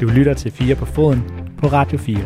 [0.00, 1.22] Du lytter til 4 på foden
[1.58, 2.16] på Radio 4.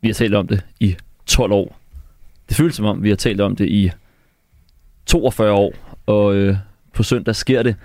[0.00, 1.80] Vi har talt om det i 12 år.
[2.48, 3.90] Det føles som om, vi har talt om det i
[5.06, 5.74] 42 år,
[6.06, 6.56] og øh,
[6.94, 7.76] på søndag sker det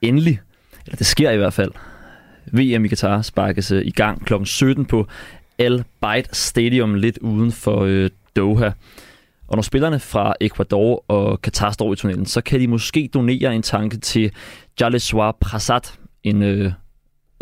[0.00, 0.40] endelig.
[0.86, 1.72] Eller det sker i hvert fald.
[2.46, 4.34] VM i Katar sparkes øh, i gang kl.
[4.44, 5.06] 17 på
[5.58, 8.70] Al Bayt Stadium lidt uden for øh, Doha.
[9.52, 13.54] Og når spillerne fra Ecuador og Qatar står i tunnelen, så kan de måske donere
[13.54, 14.32] en tanke til
[14.80, 15.80] Jaleswar Prasad,
[16.22, 16.72] en øh,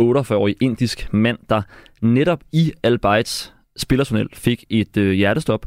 [0.03, 1.63] 48-årig indisk mand, der
[2.03, 3.25] netop i Al
[3.77, 5.67] spillertunnel fik et øh, hjertestop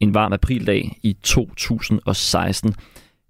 [0.00, 2.74] en varm aprildag i 2016.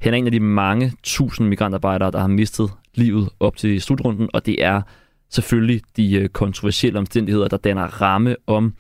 [0.01, 4.29] Han er en af de mange tusind migrantarbejdere, der har mistet livet op til slutrunden,
[4.33, 4.83] og det er
[5.31, 8.75] selvfølgelig de øh, kontroversielle omstændigheder, der danner ramme om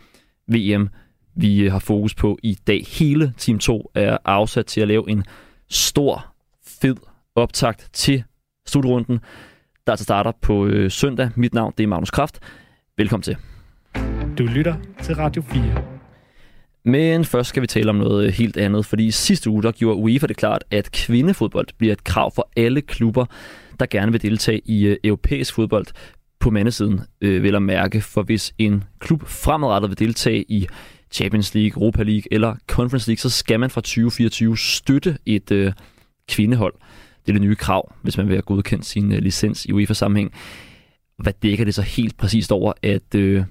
[0.48, 0.88] VM,
[1.36, 2.84] vi øh, har fokus på i dag.
[2.88, 5.24] Hele Team 2 er afsat til at lave en
[5.68, 6.34] stor,
[6.66, 6.96] fed
[7.34, 8.24] optakt til
[8.66, 9.18] slutrunden,
[9.86, 11.30] der altså starter på øh, søndag.
[11.36, 12.40] Mit navn det er Magnus Kraft.
[12.96, 13.36] Velkommen til.
[14.38, 15.82] Du lytter til Radio 4.
[16.84, 20.26] Men først skal vi tale om noget helt andet, fordi sidste uge der gjorde UEFA
[20.26, 23.26] det klart, at kvindefodbold bliver et krav for alle klubber,
[23.80, 25.86] der gerne vil deltage i øh, europæisk fodbold
[26.40, 28.00] på mandesiden, øh, vil at mærke.
[28.00, 30.66] For hvis en klub fremadrettet vil deltage i
[31.14, 35.72] Champions League, Europa League eller Conference League, så skal man fra 2024 støtte et øh,
[36.28, 36.74] kvindehold.
[37.26, 40.32] Det er det nye krav, hvis man vil have godkendt sin øh, licens i UEFA-sammenhæng.
[41.18, 43.44] Hvad dækker det så helt præcist over, at øh,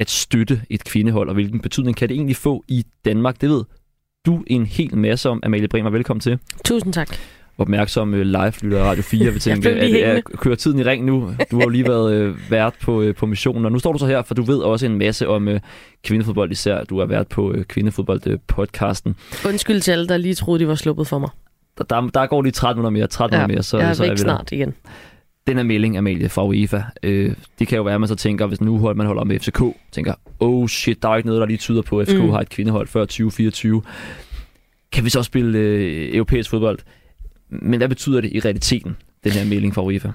[0.00, 3.40] at støtte et kvindehold, og hvilken betydning kan det egentlig få i Danmark?
[3.40, 3.64] Det ved
[4.26, 5.40] du en hel masse om.
[5.42, 6.38] Amalie Bremer, velkommen til.
[6.64, 7.16] Tusind tak.
[7.60, 11.04] Opmærksom øh, live-lytter af Radio 4 vil tænke, at det er, kører tiden i ring
[11.04, 11.30] nu.
[11.50, 13.98] Du har jo lige været øh, vært på, øh, på missionen, og nu står du
[13.98, 15.60] så her, for du ved også en masse om øh,
[16.04, 19.08] kvindefodbold, især du har været på øh, kvindefodbold-podcasten.
[19.08, 21.30] Øh, Undskyld til alle, der lige troede, de var sluppet for mig.
[21.78, 24.04] Der, der, der går lige 13 minutter mere, 13 ja, mere, så, jeg er så
[24.04, 24.56] er vi snart der.
[24.56, 24.74] igen
[25.46, 28.46] den her melding, Amalie, fra UEFA, øh, det kan jo være, at man så tænker,
[28.46, 29.62] hvis nu hold, man holder med FCK,
[29.92, 32.30] tænker, oh shit, der er ikke noget, der lige tyder på, at FCK mm.
[32.30, 33.82] har et kvindehold før 2024.
[34.92, 36.78] Kan vi så spille øh, europæisk fodbold?
[37.50, 40.08] Men hvad betyder det i realiteten, den her melding fra UEFA?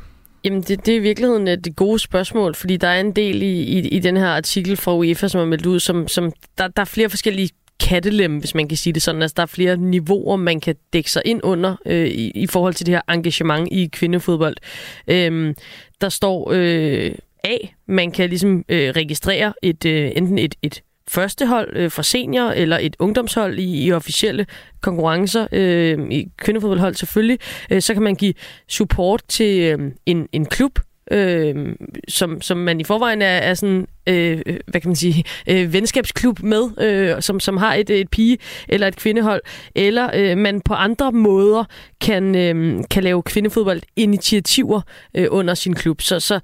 [0.43, 3.41] Jamen, det, det er i virkeligheden øh, det gode spørgsmål, fordi der er en del
[3.41, 6.67] i, i, i den her artikel fra UEFA, som er meldt ud, som, som der,
[6.67, 9.21] der er flere forskellige kattelem, hvis man kan sige det sådan.
[9.21, 12.73] Altså, der er flere niveauer, man kan dække sig ind under øh, i, i forhold
[12.73, 14.57] til det her engagement i kvindefodbold.
[15.07, 15.55] Øhm,
[16.01, 17.11] der står øh,
[17.43, 17.57] A,
[17.87, 22.49] man kan ligesom øh, registrere et øh, enten et, et første hold øh, fra senior
[22.49, 24.45] eller et ungdomshold i, i officielle
[24.81, 27.39] konkurrencer øh, i kvindefodboldhold selvfølgelig.
[27.71, 28.33] Øh, så kan man give
[28.67, 30.79] support til øh, en, en klub,
[31.11, 31.75] øh,
[32.07, 35.73] som, som man i forvejen er, er sådan, Øh, øh, hvad kan man sige, øh,
[35.73, 38.37] venskabsklub med, øh, som, som har et, et pige-
[38.69, 39.41] eller et kvindehold,
[39.75, 41.63] eller øh, man på andre måder
[42.01, 44.81] kan, øh, kan lave kvindefodbold-initiativer
[45.17, 46.01] øh, under sin klub.
[46.01, 46.39] Så, så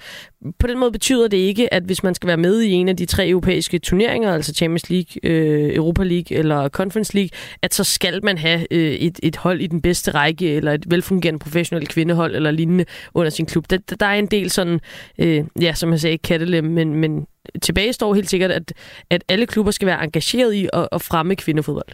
[0.60, 2.98] på den måde betyder det ikke, at hvis man skal være med i en af
[2.98, 7.30] de tre europæiske turneringer, altså Champions League, øh, Europa League eller Conference League,
[7.62, 10.86] at så skal man have øh, et, et hold i den bedste række, eller et
[10.88, 13.70] velfungerende professionelt kvindehold eller lignende under sin klub.
[13.70, 14.80] Der, der er en del sådan,
[15.18, 17.26] øh, ja, som jeg sagde, kattelem, men, men
[17.62, 18.74] tilbage står helt sikkert, at,
[19.10, 21.88] at alle klubber skal være engageret i at, at fremme kvindefodbold.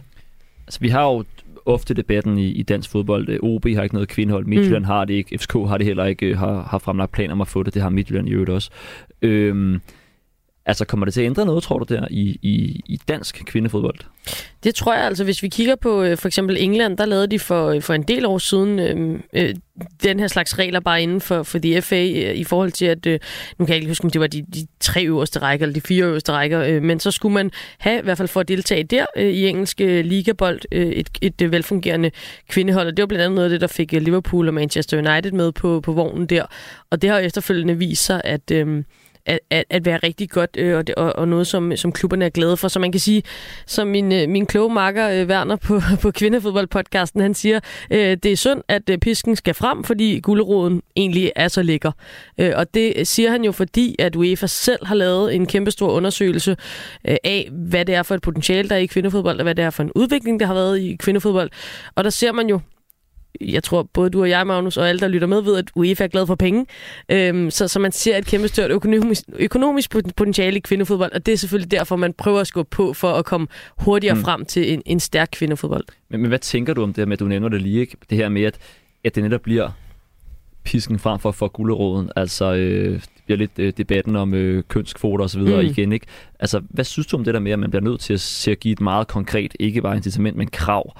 [0.66, 1.24] Altså, vi har jo
[1.66, 3.38] ofte debatten i, i dansk fodbold.
[3.42, 4.90] OB har ikke noget kvindehold, Midtjylland mm.
[4.90, 7.48] har det ikke, FCK har det heller ikke, øh, har, har fremlagt planer om at
[7.48, 8.70] få det, det har Midtjylland i øvrigt også.
[9.22, 9.80] Øhm,
[10.68, 13.98] Altså kommer det til at ændre noget, tror du, der i, i, i dansk kvindefodbold?
[14.64, 15.24] Det tror jeg altså.
[15.24, 18.02] Hvis vi kigger på øh, for eksempel England, der lavede de for, øh, for en
[18.02, 19.54] del år siden øh, øh,
[20.02, 23.06] den her slags regler bare inden for, for de FA øh, i forhold til, at
[23.06, 23.20] øh,
[23.58, 25.80] nu kan jeg ikke huske, om det var de, de tre øverste rækker eller de
[25.80, 28.84] fire øverste rækker, øh, men så skulle man have, i hvert fald for at deltage
[28.84, 32.10] der øh, i engelsk øh, ligabold, øh, et, et øh, velfungerende
[32.48, 32.86] kvindehold.
[32.86, 35.32] Og det var blandt andet noget af det, der fik øh, Liverpool og Manchester United
[35.32, 36.46] med på, på vognen der.
[36.90, 38.50] Og det har efterfølgende vist sig, at...
[38.50, 38.84] Øh,
[39.26, 42.24] at, at, at være rigtig godt, øh, og, det, og, og noget, som, som klubberne
[42.24, 42.68] er glade for.
[42.68, 43.22] Så man kan sige,
[43.66, 47.60] som min, øh, min kloge makker øh, Werner på, på Kvindefodboldpodcasten, han siger,
[47.90, 51.92] øh, det er synd, at øh, pisken skal frem, fordi gulderoden egentlig er så lækker.
[52.38, 56.56] Øh, og det siger han jo, fordi at UEFA selv har lavet en kæmpestor undersøgelse
[57.08, 59.64] øh, af, hvad det er for et potentiale, der er i kvindefodbold, og hvad det
[59.64, 61.50] er for en udvikling, der har været i kvindefodbold.
[61.94, 62.60] Og der ser man jo
[63.40, 66.04] jeg tror både du og jeg, Magnus, og alle, der lytter med, ved, at UEFA
[66.04, 66.66] er glad for penge.
[67.08, 71.32] Øhm, så, så man ser et kæmpe stort økonomisk, økonomisk potentiale i kvindefodbold, og det
[71.32, 73.46] er selvfølgelig derfor, man prøver at skubbe på for at komme
[73.78, 74.20] hurtigere mm.
[74.20, 75.84] frem til en, en stærk kvindefodbold.
[76.08, 77.96] Men, men hvad tænker du om det her med, at du nævner det lige, ikke?
[78.10, 78.58] det her med, at,
[79.04, 79.70] at det netop bliver
[80.64, 82.10] pisken frem for, for gulderåden.
[82.16, 85.40] Altså, øh, bliver lidt øh, debatten om øh, kønskvoter osv.
[85.40, 85.60] Mm.
[85.60, 85.92] igen.
[85.92, 86.06] Ikke?
[86.40, 88.50] Altså, hvad synes du om det der med, at man bliver nødt til at, til
[88.50, 90.92] at give et meget konkret, ikke bare incitament, men krav,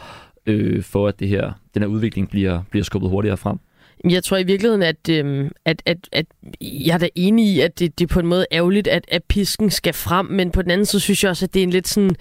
[0.49, 3.59] øh, for at det her, den her udvikling bliver, bliver skubbet hurtigere frem?
[4.05, 6.27] Jeg tror i virkeligheden, at, øhm, at, at, at
[6.61, 9.25] jeg er da enig i, at det, det er på en måde ærgerligt, at, at
[9.25, 11.71] pisken skal frem, men på den anden side synes jeg også, at det er en
[11.71, 12.17] lidt sådan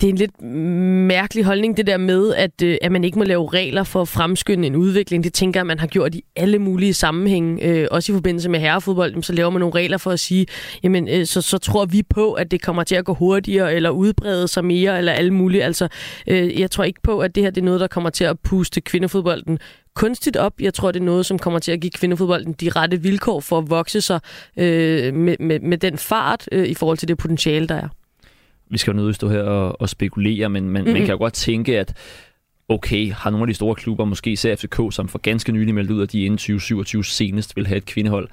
[0.00, 3.24] det er en lidt mærkelig holdning, det der med, at, øh, at man ikke må
[3.24, 5.24] lave regler for at fremskynde en udvikling.
[5.24, 7.64] Det tænker jeg, man har gjort i alle mulige sammenhænge.
[7.64, 10.46] Øh, også i forbindelse med herrefodbold, så laver man nogle regler for at sige,
[10.82, 13.90] jamen, øh, så, så tror vi på, at det kommer til at gå hurtigere, eller
[13.90, 15.64] udbrede sig mere, eller alle mulige.
[15.64, 15.88] Altså,
[16.26, 18.38] øh, jeg tror ikke på, at det her det er noget, der kommer til at
[18.40, 19.58] puste kvindefodbolden
[19.94, 20.52] kunstigt op.
[20.60, 23.58] Jeg tror, det er noget, som kommer til at give kvindefodbolden de rette vilkår for
[23.58, 24.20] at vokse sig
[24.56, 27.88] øh, med, med, med den fart øh, i forhold til det potentiale, der er
[28.70, 30.92] vi skal jo nødt stå her og, og spekulere, men man, mm-hmm.
[30.92, 31.96] man kan jo godt tænke, at
[32.68, 35.90] okay, har nogle af de store klubber, måske især FCK, som for ganske nylig meldt
[35.90, 38.28] ud, at de inden 2027 senest vil have et kvindehold,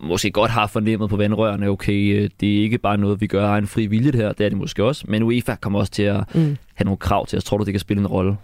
[0.00, 3.48] måske godt har fornemmet på vandrørene, okay, øh, det er ikke bare noget, vi gør
[3.48, 6.02] af en fri vilje her, det er det måske også, men UEFA kommer også til
[6.02, 6.56] at Mm.
[6.74, 7.44] have nogle krav til os.
[7.44, 8.36] Tror du, det kan spille en rolle?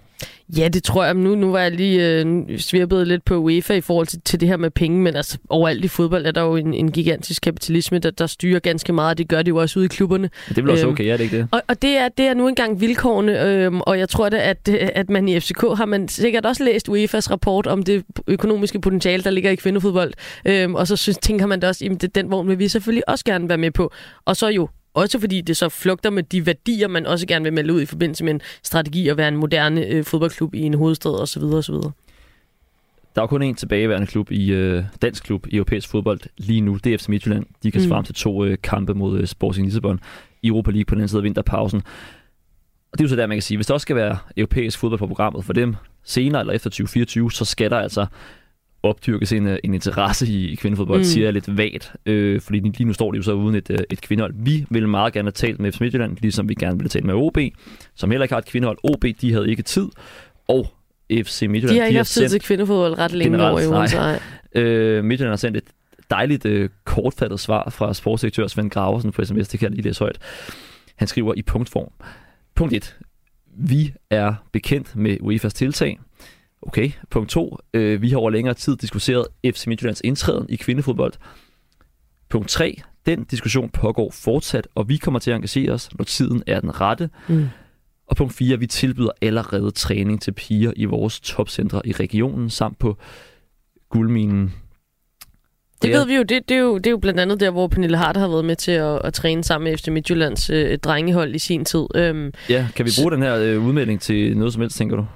[0.57, 1.15] Ja, det tror jeg.
[1.15, 4.49] Nu, nu var jeg lige øh, svirpet lidt på UEFA i forhold til, til det
[4.49, 7.99] her med penge, men altså overalt i fodbold er der jo en, en gigantisk kapitalisme,
[7.99, 10.31] der, der styrer ganske meget, og det gør det jo også ude i klubberne.
[10.49, 11.49] Det er vel også Øhm, okay, er det ikke det?
[11.51, 14.69] Og, og det, er, det er nu engang vilkårene, øhm, og jeg tror da, at,
[14.69, 19.23] at man i FCK har man sikkert også læst UEFA's rapport om det økonomiske potentiale,
[19.23, 20.13] der ligger i kvindefodbold,
[20.45, 23.25] øhm, og så synes, tænker man da også, at den vogn vil vi selvfølgelig også
[23.25, 23.93] gerne være med på.
[24.25, 27.53] Og så jo også fordi det så flugter med de værdier, man også gerne vil
[27.53, 30.75] melde ud i forbindelse med en strategi at være en moderne øh, fodboldklub i en
[30.75, 31.43] hovedstad osv.
[31.43, 31.75] osv.
[33.15, 36.79] Der er kun én tilbageværende klub i øh, dansk klub i europæisk fodbold lige nu.
[36.85, 37.47] Det er FC Midtjylland.
[37.63, 37.89] De kan Mm.
[37.89, 40.01] svare til to øh, kampe mod øh, Sporting Lissabon
[40.43, 41.83] i Europa League på den anden side af vinterpausen.
[42.93, 44.79] Og det er jo så der, man kan sige, hvis der også skal være europæisk
[44.79, 45.75] fodbold på programmet for dem
[46.05, 48.07] senere eller efter 2024, så skal der altså
[48.83, 51.05] opdyrkes en, øh, en interesse i, kvindefodbold, Mm.
[51.05, 51.93] siger jeg lidt vagt.
[52.07, 54.35] Øh, fordi lige nu står de jo så uden et, øh, et kvindehold.
[54.37, 57.05] Vi ville meget gerne have talt med FC Midtjylland, ligesom vi gerne ville have talt
[57.05, 57.39] med OB,
[57.95, 58.79] som heller ikke har et kvindehold.
[58.83, 59.89] OB, de havde ikke tid.
[60.49, 60.67] Og
[61.25, 63.89] FC Midtjylland, De har ikke haft tid til kvindefodbold ret længe Generelt, over i
[64.55, 64.63] nej.
[64.63, 65.65] Øh, Midtjylland har sendt et
[66.11, 69.99] dejligt øh, kortfattet svar fra sportsdirektør Svend Graversen på sms, det kan jeg lige læse
[70.01, 70.19] højt.
[70.97, 71.91] Han skriver i punktform.
[72.55, 72.97] Punkt 1.
[73.57, 76.01] Vi er bekendt med UEFA's tiltag.
[76.63, 76.91] Okay.
[77.11, 77.59] Punkt 2.
[77.75, 81.13] Øh, vi har over længere tid diskuteret FC Midtjyllands indtræden i kvindefodbold.
[82.29, 82.81] Punkt 3.
[83.07, 86.81] Den diskussion pågår fortsat, og vi kommer til at engagere os, når tiden er den
[86.81, 87.11] rette.
[87.29, 87.47] Mm.
[88.07, 88.59] Og punkt 4.
[88.59, 92.97] Vi tilbyder allerede træning til piger i vores topcentre i regionen, samt på
[93.89, 94.53] guldminen
[95.83, 96.23] Det ved vi jo.
[96.23, 96.77] Det, det, er jo.
[96.79, 99.15] det er jo blandt andet der, hvor Pernille Harder har været med til at, at
[99.15, 101.87] træne sammen med FC Midtjyllands øh, drengehold i sin tid.
[101.95, 105.07] Øhm, Ja, kan vi bruge den her øh, udmelding til noget som helst, tænker du?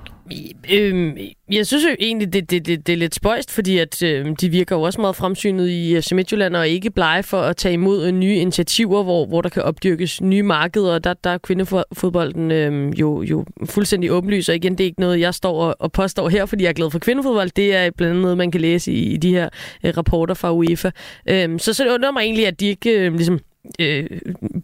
[0.72, 1.16] Øhm,
[1.52, 4.48] jeg synes jo egentlig, det, det, det, det er lidt spøjst, fordi at, øhm, de
[4.48, 8.06] virker jo også meget fremsynet i FC Midtjylland og ikke blege for at tage imod
[8.06, 12.50] øh, nye initiativer, hvor, hvor der kan opdyrkes nye markeder, og der, der er kvindefodbolden
[12.50, 15.92] øhm, jo, jo fuldstændig åbenlys, og igen, det er ikke noget, jeg står og, og
[15.92, 17.50] påstår her, fordi jeg er glad for kvindefodbold.
[17.56, 19.48] Det er blandt andet noget, man kan læse i, i de her
[19.84, 20.90] øh, rapporter fra UEFA.
[21.28, 23.40] Øhm, så, så det undrer mig egentlig, at de ikke øh, ligesom
[23.78, 24.06] øh,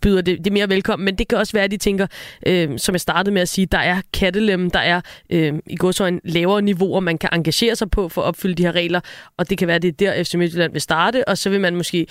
[0.02, 2.06] byder det, det mere velkommen, men det kan også være, at de tænker,
[2.46, 5.00] øh, som jeg startede med at sige, der er kattelem, der er
[5.30, 8.54] øh, i går så en lavere niveauer, man kan engagere sig på for at opfylde
[8.54, 9.00] de her regler,
[9.36, 11.60] og det kan være, at det er der FC Midtjylland vil starte, og så vil
[11.60, 12.06] man måske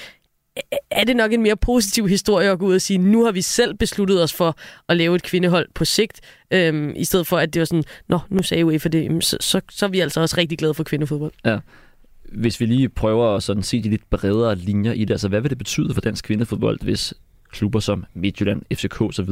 [0.91, 3.41] er det nok en mere positiv historie at gå ud og sige, nu har vi
[3.41, 4.57] selv besluttet os for
[4.89, 6.21] at lave et kvindehold på sigt,
[6.51, 9.61] øhm, i stedet for at det var sådan, nå, nu sagde UEFA det, så, så,
[9.71, 11.31] så er vi altså også rigtig glade for kvindefodbold.
[11.45, 11.57] Ja.
[12.31, 15.41] Hvis vi lige prøver at sådan se de lidt bredere linjer i det, altså hvad
[15.41, 17.13] vil det betyde for dansk kvindefodbold, hvis
[17.49, 19.29] klubber som Midtjylland, FCK osv.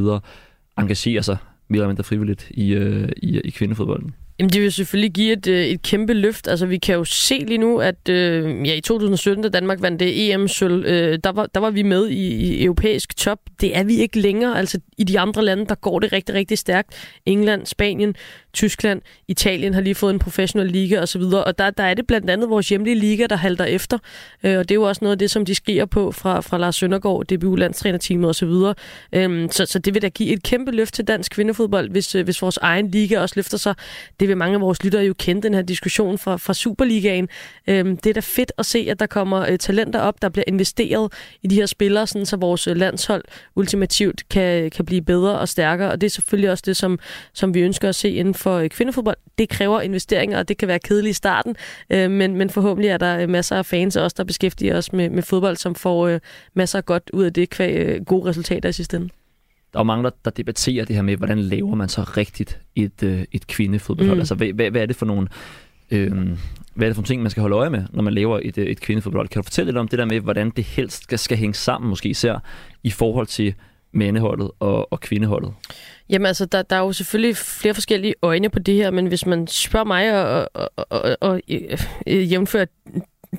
[0.77, 1.37] engagerer sig
[1.67, 4.13] mere eller mindre frivilligt i, øh, i, i kvindefodbolden?
[4.39, 6.47] Jamen, det vil selvfølgelig give et, øh, et kæmpe løft.
[6.47, 9.99] Altså, vi kan jo se lige nu, at øh, ja, i 2017, da Danmark vandt
[9.99, 13.39] det EM-sølv, øh, der, var, der var vi med i, i europæisk top.
[13.61, 14.57] Det er vi ikke længere.
[14.57, 17.19] Altså, i de andre lande, der går det rigtig, rigtig stærkt.
[17.25, 18.15] England, Spanien,
[18.53, 22.29] Tyskland, Italien har lige fået en professionel liga osv., og der, der er det blandt
[22.29, 23.97] andet vores hjemlige liga, der halter efter.
[24.43, 26.57] Øh, og det er jo også noget af det, som de skriger på fra, fra
[26.57, 28.53] Lars Søndergaard, DBU-landstrænerteamet osv.
[29.13, 32.23] Øh, så, så det vil da give et kæmpe løft til dansk kvindefodbold, hvis, øh,
[32.23, 33.75] hvis vores egen liga også løfter sig.
[34.19, 37.29] Det vil mange af vores lyttere jo kende, den her diskussion fra, fra Superligaen.
[37.67, 40.43] Øhm, det er da fedt at se, at der kommer øh, talenter op, der bliver
[40.47, 43.23] investeret i de her spillere, sådan, så vores øh, landshold
[43.55, 45.91] ultimativt kan, kan blive bedre og stærkere.
[45.91, 46.99] Og det er selvfølgelig også det, som,
[47.33, 49.17] som vi ønsker at se inden for øh, kvindefodbold.
[49.37, 51.55] Det kræver investeringer, og det kan være kedeligt i starten,
[51.89, 54.93] øh, men, men forhåbentlig er der øh, masser af fans også, os, der beskæftiger os
[54.93, 56.19] med, med fodbold, som får øh,
[56.53, 59.18] masser af godt ud af det, kvæg øh, gode resultater i sidste ende.
[59.73, 63.03] Der er mange, der, der debatterer det her med, hvordan laver man så rigtigt et,
[63.03, 64.17] øh, et kvindefodboldhold?
[64.17, 64.21] Mm.
[64.21, 65.27] Altså, hvad, hvad, hvad er det for nogle...
[65.91, 66.11] Øh,
[66.73, 68.57] hvad er det for nogle ting, man skal holde øje med, når man laver et,
[68.57, 69.27] øh, et kvindefodbold?
[69.27, 71.89] Kan du fortælle lidt om det der med, hvordan det helst skal, skal hænge sammen,
[71.89, 72.43] måske især
[72.83, 73.53] i forhold til
[73.91, 75.53] mandeholdet og, og kvindeholdet?
[76.09, 79.25] Jamen altså, der, der er jo selvfølgelig flere forskellige øjne på det her, men hvis
[79.25, 81.41] man spørger mig og, og, og, og, og
[82.07, 82.65] øh, jævnfører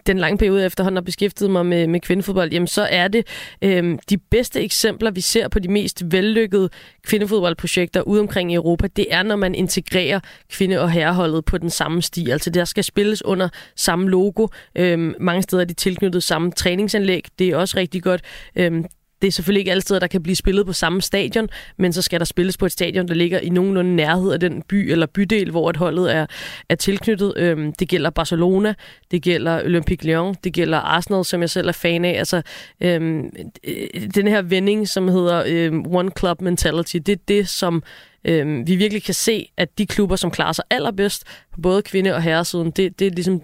[0.07, 3.27] den lange periode efterhånden har beskæftiget mig med, med kvindefodbold, jamen så er det
[3.63, 6.71] øh, de bedste eksempler, vi ser på de mest vellykkede
[7.07, 10.21] kvindefodboldprojekter ude omkring i Europa, det er, når man integrerer
[10.51, 12.31] kvinde- og herreholdet på den samme sti.
[12.31, 14.47] Altså der skal spilles under samme logo.
[14.75, 17.25] Øh, mange steder er de tilknyttet samme træningsanlæg.
[17.39, 18.23] Det er også rigtig godt.
[18.57, 18.85] Øh,
[19.23, 22.03] det er selvfølgelig ikke altid, at der kan blive spillet på samme stadion, men så
[22.03, 25.07] skal der spilles på et stadion, der ligger i nogenlunde nærhed af den by eller
[25.07, 26.27] bydel, hvor et holdet er,
[26.69, 27.33] er tilknyttet.
[27.37, 28.75] Øhm, det gælder Barcelona,
[29.11, 32.19] det gælder Olympique Lyon, det gælder Arsenal, som jeg selv er fan af.
[32.19, 32.43] Altså,
[32.81, 33.31] øhm,
[33.65, 37.83] øh, den her vending, som hedder øhm, One Club Mentality, det er det, som
[38.25, 42.15] øhm, vi virkelig kan se, at de klubber, som klarer sig allerbedst på både kvinde-
[42.15, 43.43] og herresiden, det, det er ligesom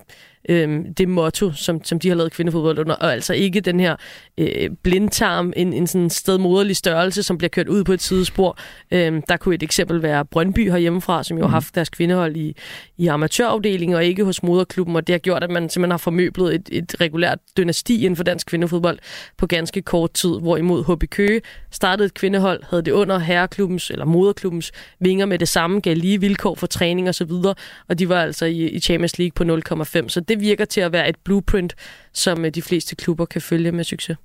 [0.49, 3.97] øh, det motto, som, som de har lavet kvindefodbold under, og altså ikke den her
[4.39, 8.59] øh, blindtarm, en, en sådan stedmoderlig størrelse, som bliver kørt ud på et sidespor.
[8.91, 11.53] Øh, der kunne et eksempel være Brøndby herhjemmefra, som jo har mhm.
[11.53, 12.57] haft deres kvindehold i,
[12.97, 16.55] i amatørafdelingen og ikke hos moderklubben, og det har gjort, at man simpelthen har formøblet
[16.55, 18.99] et, et regulært dynasti inden for dansk kvindefodbold
[19.37, 24.05] på ganske kort tid, hvorimod HB Køge startede et kvindehold, havde det under herreklubbens eller
[24.05, 27.57] moderklubbens vinger med det samme, gav lige vilkår for træning osv., og,
[27.89, 29.45] og de var altså i, i Champions League på
[29.85, 31.75] 0,5, så det det virker til at være et blueprint,
[32.13, 34.17] som øh, de fleste klubber kan følge med succes.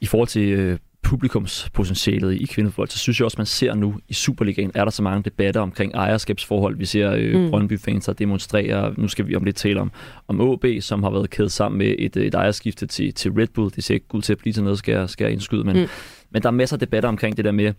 [0.00, 4.12] I forhold til øh, publikumspotentialet i kvindefodbold, så synes jeg også, man ser nu i
[4.12, 6.76] Superligaen, er der så mange debatter omkring ejerskabsforhold.
[6.76, 7.50] Vi ser øh, mm.
[7.50, 8.94] Brøndby-fans, der demonstrerer.
[8.96, 9.92] Nu skal vi om lidt tale om,
[10.28, 13.70] om OB, som har været kædet sammen med et, et ejerskifte til, til Red Bull.
[13.76, 15.64] Det ser ikke ud til at blive til noget, skal jeg, skal jeg indskyde.
[15.64, 15.86] Men, mm.
[16.30, 17.72] men der er masser af debatter omkring det der med,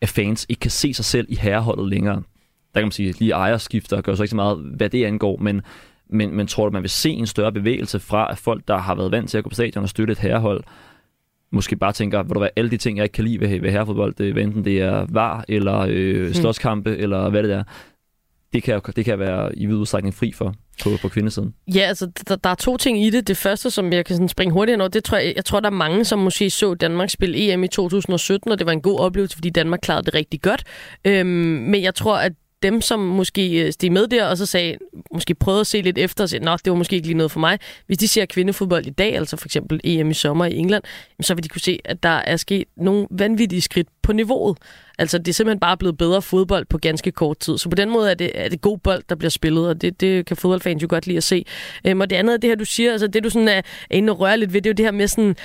[0.00, 2.22] at fans ikke kan se sig selv i herreholdet længere.
[2.74, 5.62] Der kan man sige, lige ejerskifter gør så ikke så meget, hvad det angår, men
[6.12, 8.94] men, men tror du, man vil se en større bevægelse fra, at folk, der har
[8.94, 10.64] været vant til at gå på stadion og støtte et herrehold,
[11.52, 13.70] måske bare tænker, hvor du være alle de ting, jeg ikke kan lide ved, ved
[13.70, 16.34] herrefodbold, det, enten det er var, eller øh, hmm.
[16.34, 17.02] slåskampe, mm.
[17.02, 17.62] eller hvad det er,
[18.52, 21.54] det kan, det kan være i vid udstrækning fri for på, på kvindesiden?
[21.74, 23.28] Ja, altså der, der er to ting i det.
[23.28, 25.66] Det første, som jeg kan sådan springe hurtigt over, det tror jeg, jeg tror, der
[25.66, 29.00] er mange, som måske så Danmark spille EM i 2017, og det var en god
[29.00, 30.64] oplevelse, fordi Danmark klarede det rigtig godt.
[31.04, 34.76] Øhm, men jeg tror, at dem, som måske øh, steg med der, og så sagde,
[35.12, 37.30] måske prøvede at se lidt efter, og sagde, nå, det var måske ikke lige noget
[37.30, 37.58] for mig.
[37.86, 40.82] Hvis de ser kvindefodbold i dag, altså for eksempel EM i sommer i England,
[41.20, 44.58] så vil de kunne se, at der er sket nogle vanvittige skridt på niveauet.
[44.98, 47.58] Altså, det er simpelthen bare blevet bedre fodbold på ganske kort tid.
[47.58, 50.00] Så på den måde er det, er det god bold, der bliver spillet, og det,
[50.00, 51.44] det kan fodboldfans jo godt lide at se.
[51.86, 53.62] Øhm, og det andet er det her, du siger, altså det du sådan er, er
[53.90, 55.36] inde og røre lidt ved, det er jo det her med sådan,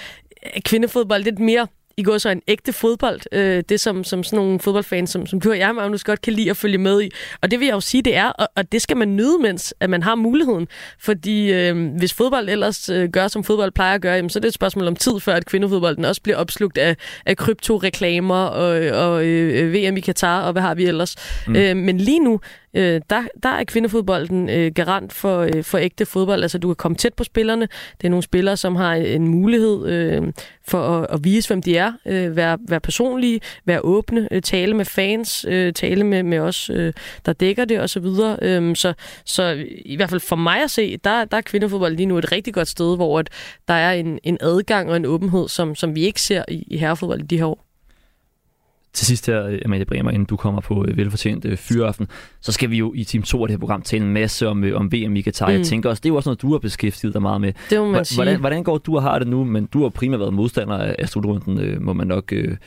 [0.56, 3.22] øh, kvindefodbold lidt mere i går så en ægte fodbold.
[3.32, 6.34] Øh, det som, som sådan nogle fodboldfans, som, som du og jeg, Magnus, godt kan
[6.34, 7.10] lide at følge med i.
[7.42, 9.74] Og det vil jeg jo sige, det er, og, og det skal man nyde, mens
[9.80, 10.68] at man har muligheden.
[11.00, 14.42] Fordi øh, hvis fodbold ellers øh, gør, som fodbold plejer at gøre, jamen, så er
[14.42, 18.70] det et spørgsmål om tid, før at kvindefodbolden også bliver opslugt af, af kryptoreklamer og,
[19.06, 21.16] og øh, VM i Katar, og hvad har vi ellers.
[21.48, 21.56] Mm.
[21.56, 22.40] Øh, men lige nu,
[22.76, 26.42] øh, der, der er kvindefodbolden øh, garant for, øh, for ægte fodbold.
[26.42, 27.68] Altså, du kan komme tæt på spillerne.
[28.02, 30.34] Det er nogle spillere, som har en mulighed øh,
[30.68, 31.94] for at, at vise, hvem de er.
[32.06, 36.70] Øh, være, være personlige, være åbne, øh, tale med fans, øh, tale med, med os,
[36.70, 36.94] øh,
[37.26, 38.04] der dækker det osv.
[38.04, 38.94] Så, øh, så,
[39.26, 42.32] så i hvert fald for mig at se, der, der er kvindefodbold lige nu et
[42.32, 43.30] rigtig godt sted, hvor at
[43.68, 46.78] der er en, en adgang og en åbenhed, som, som vi ikke ser i, i
[46.78, 47.65] herrefodbold i de her år.
[48.96, 52.08] Til sidst her, Amalie Bremer, inden du kommer på øh, velfortjent øh, fyreaften,
[52.42, 54.64] så skal vi jo i Team 2 af det her program tale en masse om,
[54.64, 55.48] øh, om VM i Qatar.
[55.48, 55.54] Mm.
[55.54, 57.54] Jeg tænker også, det er jo også noget, du har beskæftiget dig meget med.
[57.70, 58.18] Det må man sige.
[58.18, 59.44] Hvordan, hvordan går du og har det nu?
[59.44, 62.58] Men du har primært været modstander af slutrunden, øh, må man nok øh,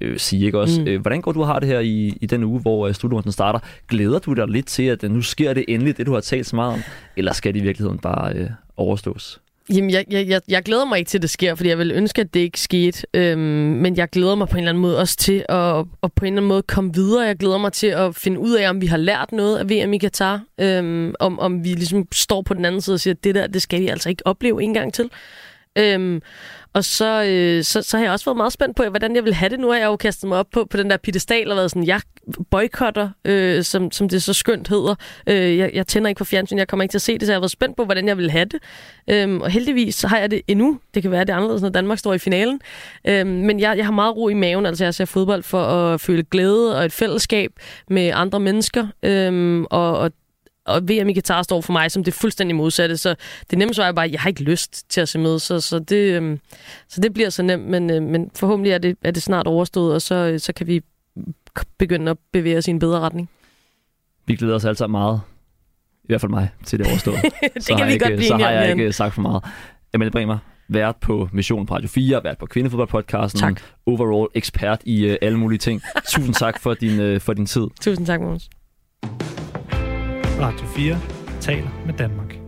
[0.00, 0.80] øh, sige, ikke også?
[0.80, 1.00] Mm.
[1.00, 3.58] Hvordan går du og har det her i, i den uge, hvor slutrunden starter?
[3.88, 6.56] Glæder du dig lidt til, at nu sker det endelig, det du har talt så
[6.56, 6.80] meget om?
[7.16, 9.40] Eller skal det i virkeligheden bare øh, overstås?
[9.74, 11.90] Jamen, jeg, jeg, jeg, jeg glæder mig ikke til, at det sker, fordi jeg vil
[11.90, 13.06] ønske, at det ikke skete.
[13.14, 13.40] Øhm,
[13.82, 16.26] men jeg glæder mig på en eller anden måde også til at, at på en
[16.26, 17.26] eller anden måde komme videre.
[17.26, 19.92] Jeg glæder mig til at finde ud af, om vi har lært noget af VM
[19.92, 20.42] i Katar.
[20.60, 23.46] Øhm, om, om vi ligesom står på den anden side og siger, at det der,
[23.46, 25.10] det skal vi altså ikke opleve en gang til.
[25.78, 26.22] Øhm,
[26.72, 29.34] og så, øh, så, så har jeg også været meget spændt på, hvordan jeg vil
[29.34, 29.60] have det.
[29.60, 31.86] Nu har jeg jo kastet mig op på, på den der pedestal og været sådan,
[31.86, 32.00] jeg
[32.50, 34.94] boykotter, øh, som, som det så skønt hedder.
[35.26, 37.32] Øh, jeg, jeg tænder ikke på fjernsyn, jeg kommer ikke til at se det, så
[37.32, 38.60] jeg har været spændt på, hvordan jeg vil have det.
[39.10, 40.78] Øhm, og heldigvis så har jeg det endnu.
[40.94, 42.60] Det kan være, det er anderledes, når Danmark står i finalen.
[43.04, 46.00] Øhm, men jeg, jeg har meget ro i maven, altså jeg ser fodbold for at
[46.00, 47.50] føle glæde og et fællesskab
[47.90, 48.86] med andre mennesker.
[49.02, 50.10] Øhm, og, og
[50.68, 53.14] og VM i Katar står for mig som det fuldstændig modsatte, så
[53.50, 55.60] det nemme svar er bare, at jeg har ikke lyst til at se med, så,
[55.60, 56.38] så, det, øh,
[56.88, 59.94] så det bliver så nemt, men, øh, men forhåbentlig er det, er det snart overstået,
[59.94, 60.82] og så, øh, så kan vi
[61.78, 63.30] begynde at bevæge os i en bedre retning.
[64.26, 65.20] Vi glæder os altså meget
[66.04, 67.16] I hvert fald mig til det overstået.
[67.54, 69.44] det så kan vi jeg godt ikke, blive Så har jeg ikke sagt for meget.
[69.94, 73.60] Amalie Bremer, vært på Mission på Radio 4, vært på Kvindefodboldpodcasten, Tak.
[73.86, 75.82] overall ekspert i uh, alle mulige ting.
[76.08, 77.66] Tusind tak for din, uh, for din tid.
[77.80, 78.50] Tusind tak, Måns.
[80.40, 80.96] Radio 4
[81.40, 82.38] taler med Danmark.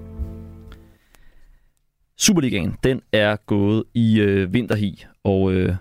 [2.19, 5.75] Superligaen, den er gået i øh, vinterhi, og øh,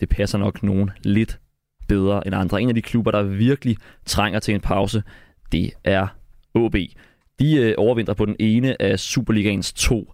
[0.00, 1.40] det passer nok nogen lidt
[1.88, 2.62] bedre end andre.
[2.62, 5.02] En af de klubber, der virkelig trænger til en pause,
[5.52, 6.06] det er
[6.54, 6.76] OB.
[7.38, 10.12] De øh, overvinder på den ene af Superligaens to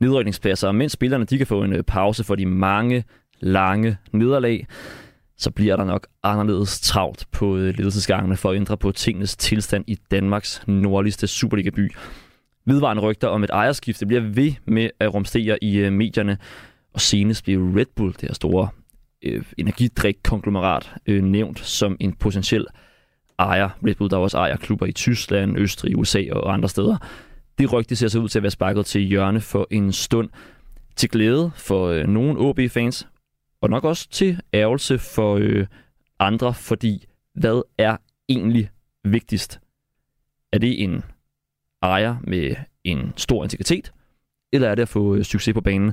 [0.00, 3.04] nedrykningspladser, og mens spillerne de kan få en øh, pause for de mange
[3.40, 4.66] lange nederlag,
[5.38, 9.84] så bliver der nok anderledes travlt på øh, ledelsesgangene for at ændre på tingenes tilstand
[9.86, 11.90] i Danmarks nordligste Superliga-by.
[12.64, 16.38] Vedvarende rygter om et ejerskifte bliver ved med at rumstere i øh, medierne,
[16.94, 18.68] og senest blev Red Bull, det her store
[19.22, 22.66] øh, energidrik-konglomerat, øh, nævnt som en potentiel
[23.38, 23.68] ejer.
[23.86, 26.96] Red Bull, der også ejer klubber i Tyskland, Østrig, USA og andre steder.
[27.58, 30.28] Det rygte ser så ud til at være sparket til hjørne for en stund
[30.96, 33.06] til glæde for øh, nogle OB-fans,
[33.60, 35.66] og nok også til ærgelse for øh,
[36.18, 37.96] andre, fordi hvad er
[38.28, 38.70] egentlig
[39.04, 39.60] vigtigst?
[40.52, 41.02] Er det en
[41.82, 43.92] ejer med en stor integritet,
[44.52, 45.92] eller er det at få øh, succes på banen?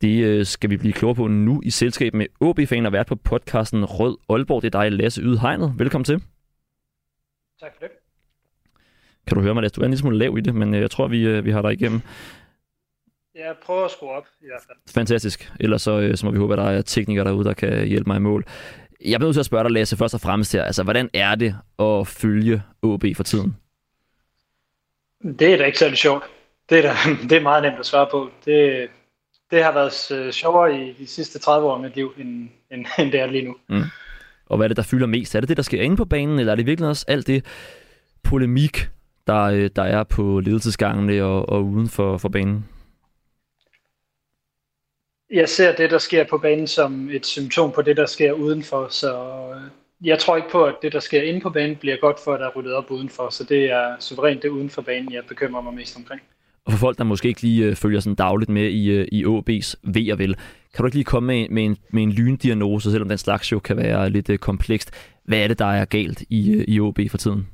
[0.00, 3.16] Det øh, skal vi blive klogere på nu i selskab med OB-fan og vært på
[3.16, 4.62] podcasten Rød Aalborg.
[4.62, 5.74] Det er dig, Lasse Ydhegnet.
[5.78, 6.22] Velkommen til.
[7.60, 7.88] Tak for det.
[9.26, 9.74] Kan du høre mig, Lasse?
[9.76, 11.62] Du er en lille smule lav i det, men øh, jeg tror, vi, vi har
[11.62, 12.00] dig igennem.
[13.34, 14.78] Jeg prøver at skrue op i hvert fald.
[14.94, 15.52] Fantastisk.
[15.60, 18.10] Ellers så, øh, så må vi håbe, at der er teknikere derude, der kan hjælpe
[18.10, 18.44] mig i mål.
[19.00, 20.64] Jeg bliver nødt til at spørge dig, Lasse, først og fremmest her.
[20.64, 23.56] Altså, hvordan er det at følge OB for tiden?
[25.38, 26.24] Det er da ikke særlig sjovt.
[26.70, 26.94] Det er, da,
[27.28, 28.30] det er meget nemt at svare på.
[28.44, 28.88] Det,
[29.50, 32.86] det har været øh, sjovere i de sidste 30 år af mit liv, end, end,
[32.98, 33.56] end det er lige nu.
[34.46, 35.34] Og hvad er det, der fylder mest?
[35.34, 37.44] Er det det, der sker inde på banen, eller er det virkelig også alt det
[38.22, 38.88] polemik,
[39.26, 42.64] der, øh, der er på ledelsesgangene og, og uden for, for banen?
[45.30, 48.88] Jeg ser det, der sker på banen, som et symptom på det, der sker udenfor.
[48.90, 49.16] Så
[49.54, 49.60] øh,
[50.08, 52.40] jeg tror ikke på, at det, der sker inde på banen, bliver godt for, at
[52.40, 53.30] der er ryddet op udenfor.
[53.30, 56.20] Så det er suverænt det uden for banen, jeg bekymrer mig mest omkring.
[56.64, 59.24] Og for folk, der måske ikke lige øh, følger sådan dagligt med i, øh, i
[59.24, 60.34] OB's ved og vel,
[60.74, 63.58] kan du ikke lige komme med, med, en, med en lyndiagnose, selvom den slags jo
[63.58, 64.90] kan være lidt komplekst.
[65.24, 67.48] Hvad er det, der er galt i, i OB for tiden?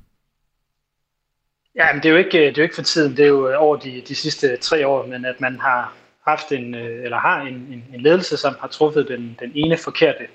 [1.76, 3.54] Ja, men det er jo ikke, det er jo ikke for tiden, det er jo
[3.56, 5.94] over de, de sidste tre år, men at man har
[6.30, 9.76] haft en, øh, eller har en, en, en ledelse, som har truffet den, den ene
[9.76, 10.26] forkerte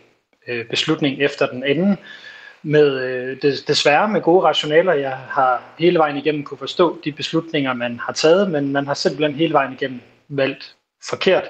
[0.48, 1.98] øh, beslutning efter den anden,
[2.64, 4.94] med øh, desværre med gode rationaler.
[4.94, 8.94] Jeg har hele vejen igennem kunne forstå de beslutninger, man har taget, men man har
[8.94, 10.76] simpelthen hele vejen igennem valgt
[11.10, 11.44] forkert,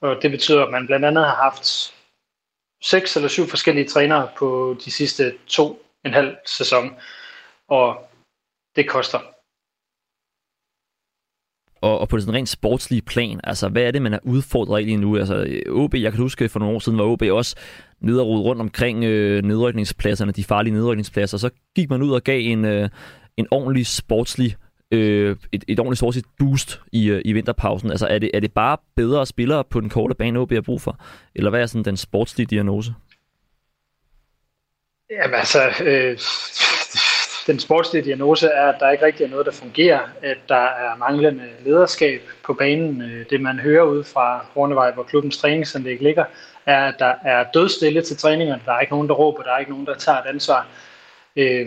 [0.00, 1.94] og det betyder, at man blandt andet har haft
[2.82, 6.96] seks eller syv forskellige trænere på de sidste to en halv sæson,
[7.68, 8.08] og
[8.76, 9.18] det koster.
[11.82, 14.84] Og, og på det rent sportslige plan, altså hvad er det, man er udfordret af
[14.84, 15.16] lige nu?
[15.16, 17.56] Altså OB, jeg kan huske for nogle år siden, var OB også
[18.00, 21.38] nede og rundt omkring øh, nedrykningspladserne, de farlige nedrykningspladser.
[21.38, 22.88] Så gik man ud og gav en, øh,
[23.36, 24.56] en ordentlig sportslig,
[24.92, 27.90] øh, et, et ordentligt sportsligt boost i, øh, i vinterpausen.
[27.90, 30.80] Altså er det, er det bare bedre spillere på den korte bane, OB har brug
[30.80, 31.00] for?
[31.34, 32.94] Eller hvad er sådan den sportslige diagnose?
[35.10, 36.18] Jamen altså, øh,
[37.46, 40.96] den sportslige diagnose er, at der ikke rigtig er noget, der fungerer, at der er
[40.98, 43.02] manglende lederskab på banen.
[43.02, 46.24] Øh, Det man hører ud fra Hornevej, hvor klubbens træningsanlæg ligger,
[46.66, 48.62] er, at der er dødstille til træningerne.
[48.66, 50.66] Der er ikke nogen, der råber, der er ikke nogen, der tager et ansvar.
[51.36, 51.66] Øh,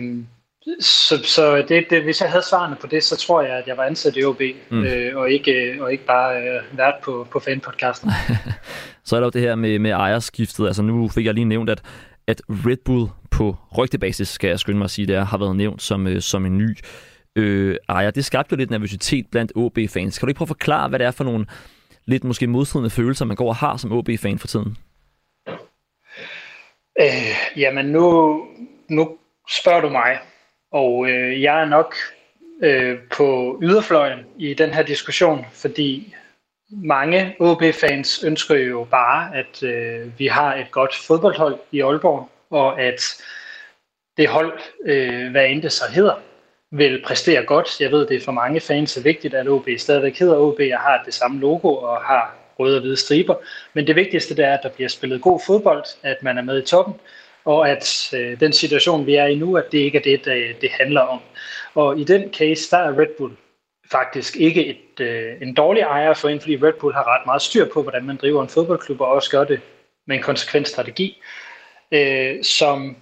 [0.80, 3.76] Så, så det, det, hvis jeg havde svarene på det, så tror jeg, at jeg
[3.76, 4.76] var ansat i OB, Mm.
[4.76, 4.84] mm.
[4.84, 8.10] øh, og, ikke, og ikke bare øh, vært på, på fanpodcasten.
[9.04, 10.66] Så er der jo det her med, med ejerskiftet.
[10.66, 11.82] Altså nu fik jeg lige nævnt, at,
[12.28, 15.56] at Red Bull på rygtebasis, skal jeg skynde mig at sige, det er, har været
[15.56, 16.76] nævnt som, øh, som en ny
[17.36, 18.10] øh, ejer.
[18.10, 20.18] Det skabte jo lidt nervøsitet blandt OB-fans.
[20.18, 21.46] Kan du ikke prøve at forklare, hvad det er for nogle
[22.04, 24.76] lidt måske modstridende følelser, man går og har som OB-fan for tiden?
[27.00, 28.40] Øh, jamen nu,
[28.88, 29.18] nu
[29.50, 30.18] spørger du mig,
[30.72, 31.94] og øh, jeg er nok
[32.62, 36.14] øh, på yderfløjen i den her diskussion, fordi
[36.70, 42.80] mange OB-fans ønsker jo bare, at øh, vi har et godt fodboldhold i Aalborg, og
[42.80, 43.22] at
[44.16, 46.14] det hold, øh, hvad end det så hedder,
[46.70, 47.80] vil præstere godt.
[47.80, 50.80] Jeg ved, det er for mange fans er vigtigt, at OB stadigvæk hedder OB og
[50.80, 53.34] har det samme logo og har røde og hvide striber.
[53.74, 56.62] Men det vigtigste det er, at der bliver spillet god fodbold, at man er med
[56.62, 56.94] i toppen,
[57.44, 60.60] og at øh, den situation, vi er i nu, at det ikke er det, det,
[60.60, 61.20] det handler om.
[61.74, 63.32] Og i den case, der er Red Bull
[63.90, 67.42] faktisk ikke et, øh, en dårlig ejer for en, fordi Red Bull har ret meget
[67.42, 69.60] styr på, hvordan man driver en fodboldklub, og også gør det
[70.06, 71.22] med en konsekvent strategi.
[71.92, 72.96] Øh, som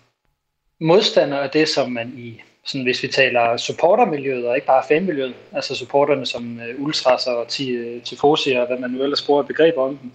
[0.81, 5.35] modstander af det, som man i sådan, hvis vi taler supportermiljøet og ikke bare fanmiljøet,
[5.53, 9.83] altså supporterne som øh, ultras og øh, tifosi og hvad man nu ellers bruger begreber
[9.83, 10.11] om dem,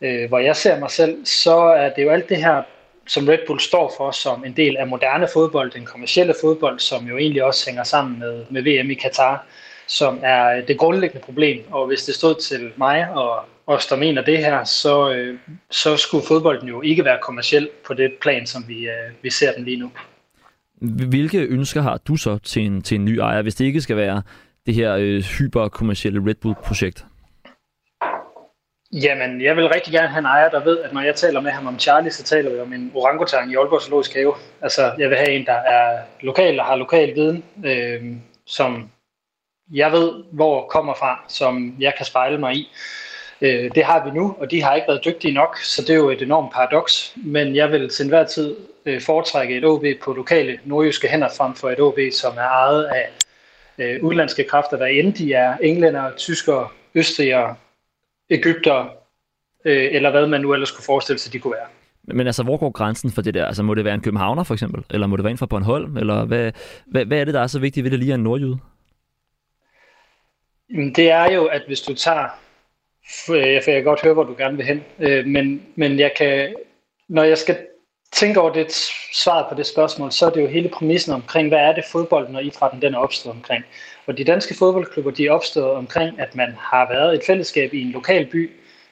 [0.00, 2.62] øh, hvor jeg ser mig selv, så er det jo alt det her,
[3.06, 7.06] som Red Bull står for som en del af moderne fodbold, den kommercielle fodbold, som
[7.06, 9.46] jo egentlig også hænger sammen med, med VM i Katar,
[9.92, 11.64] som er det grundlæggende problem.
[11.70, 15.38] Og hvis det stod til mig og os, der mener det her, så, øh,
[15.70, 19.52] så skulle fodbolden jo ikke være kommerciel på det plan, som vi, øh, vi ser
[19.52, 19.90] den lige nu.
[21.08, 23.96] Hvilke ønsker har du så til en, til en ny ejer, hvis det ikke skal
[23.96, 24.22] være
[24.66, 27.04] det her øh, hyperkommercielle Red Bull-projekt?
[28.92, 31.50] Jamen, jeg vil rigtig gerne have en ejer, der ved, at når jeg taler med
[31.50, 34.34] ham om Charlie, så taler vi om en orangutang i Aalborg Zoologisk Have.
[34.62, 38.90] Altså, jeg vil have en, der er lokal og har lokal viden, øh, som
[39.72, 42.68] jeg ved, hvor kommer fra, som jeg kan spejle mig i.
[43.40, 45.94] Øh, det har vi nu, og de har ikke været dygtige nok, så det er
[45.94, 47.14] jo et enormt paradoks.
[47.16, 48.56] Men jeg vil til enhver tid
[48.86, 52.84] øh, foretrække et OB på lokale nordjyske hænder frem for et OB, som er ejet
[52.84, 53.08] af
[53.78, 57.54] øh, udlandske kræfter, der end de er englænder, tyskere, østrigere,
[58.30, 58.86] Ægypter,
[59.64, 61.68] øh, eller hvad man nu ellers kunne forestille sig, de kunne være.
[62.04, 63.46] Men altså, hvor går grænsen for det der?
[63.46, 64.84] Altså, må det være en københavner for eksempel?
[64.90, 65.96] Eller må det være en fra Bornholm?
[65.96, 66.52] Eller hvad,
[66.86, 68.58] hvad, hvad er det, der er så vigtigt ved det lige af en nordjyde?
[70.72, 72.28] Det er jo, at hvis du tager
[73.28, 74.84] øh, for jeg kan godt høre, hvor du gerne vil hen.
[74.98, 76.54] Øh, men, men jeg kan,
[77.08, 77.58] når jeg skal
[78.12, 78.72] tænke over det
[79.12, 82.36] svar på det spørgsmål, så er det jo hele præmissen omkring, hvad er det fodbolden
[82.36, 83.64] og idrætten den er opstået omkring.
[84.06, 87.82] Og de danske fodboldklubber, de er opstået omkring, at man har været et fællesskab i
[87.82, 88.50] en lokal by,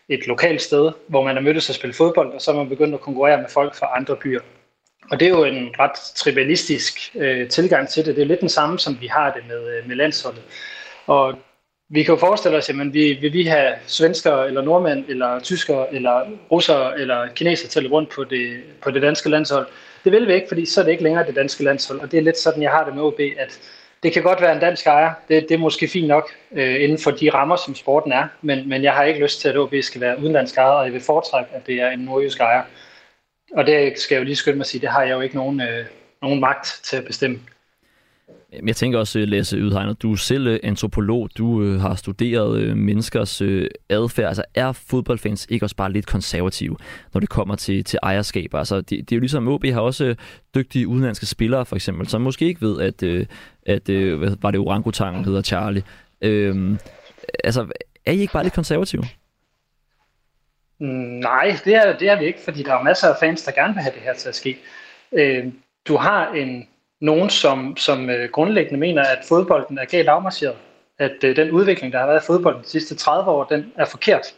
[0.09, 2.95] et lokalt sted, hvor man har mødtes og spillet fodbold, og så er man begyndt
[2.95, 4.40] at konkurrere med folk fra andre byer.
[5.11, 8.16] Og det er jo en ret tribalistisk øh, tilgang til det.
[8.16, 10.43] Det er lidt den samme, som vi har det med, øh, med landsholdet.
[11.07, 11.35] Og
[11.92, 15.94] vi kan jo forestille os, at vi, vil vi have svensker, eller nordmænd, eller tyskere,
[15.94, 19.66] eller russere, eller kineser til at rundt på det, på det danske landshold.
[20.05, 22.00] Det vil vi ikke, fordi så er det ikke længere det danske landshold.
[22.00, 23.61] Og det er lidt sådan, jeg har det med OB, at
[24.03, 25.12] det kan godt være en dansk ejer.
[25.29, 28.29] Det, det er måske fint nok øh, inden for de rammer, som sporten er.
[28.42, 30.92] Men, men jeg har ikke lyst til, at OB skal være udenlandsk ejer, og jeg
[30.92, 32.62] vil foretrække, at det er en nordjysk ejer.
[33.53, 35.37] Og det skal jeg jo lige skynde mig at sige, det har jeg jo ikke
[35.37, 35.85] nogen, øh,
[36.22, 37.40] nogen magt til at bestemme.
[38.66, 42.60] Jeg tænker også, øh, Lasse Ydhegner, du er selv øh, antropolog, du øh, har studeret
[42.60, 44.28] øh, menneskers øh, adfærd.
[44.28, 46.76] Altså er fodboldfans ikke også bare lidt konservative,
[47.14, 48.54] når det kommer til, til ejerskab?
[48.54, 50.16] Altså det, det er jo ligesom, OB har også øh,
[50.54, 53.26] dygtige udenlandske spillere for eksempel, som måske ikke ved, at, øh,
[53.66, 55.82] at øh, hvad var det orangutangen hedder Charlie.
[56.22, 56.78] Øh,
[57.44, 57.66] altså
[58.06, 59.04] er I ikke bare lidt konservative?
[60.80, 63.52] Mm, nej, det er, det er vi ikke, fordi der er masser af fans, der
[63.52, 64.58] gerne vil have det her til at ske.
[65.12, 65.44] Øh,
[65.88, 66.66] du har en
[67.00, 70.56] nogen, som, som øh, grundlæggende mener, at fodbolden er galt afmarcheret.
[70.98, 73.84] At øh, den udvikling, der har været i fodbolden de sidste 30 år, den er
[73.84, 74.34] forkert.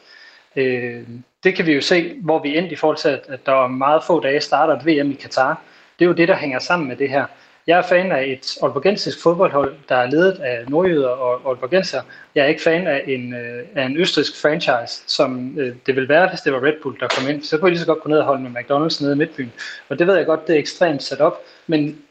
[0.57, 1.03] Øh,
[1.45, 3.71] det kan vi jo se, hvor vi endte i forhold til, at, at der om
[3.71, 5.63] meget få dage starter et VM i Katar.
[5.99, 7.27] Det er jo det, der hænger sammen med det her.
[7.67, 12.03] Jeg er fan af et aalborgensisk fodboldhold, der er ledet af nordjyder og aalborgenser.
[12.35, 16.09] Jeg er ikke fan af en, øh, af en østrisk franchise, som øh, det vil
[16.09, 17.43] være, hvis det var Red Bull, der kom ind.
[17.43, 19.53] Så kunne jeg lige så godt gå ned og holde med McDonald's nede i Midtbyen.
[19.89, 21.41] Og det ved jeg godt, det er ekstremt sat op.
[21.67, 22.03] Men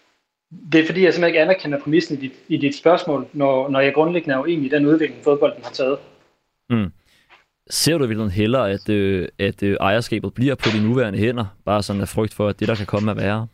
[0.71, 3.79] det er fordi, jeg simpelthen ikke anerkender præmissen i dit, i dit spørgsmål, når, når
[3.79, 5.97] jeg grundlæggende er uenig i den udvikling, fodbolden har taget.
[6.69, 6.91] Mm.
[7.69, 11.83] Ser du virkelig hellere, at, øh, at øh, ejerskabet bliver på de nuværende hænder, bare
[11.83, 13.47] sådan af frygt for, at det, der kan komme, at være?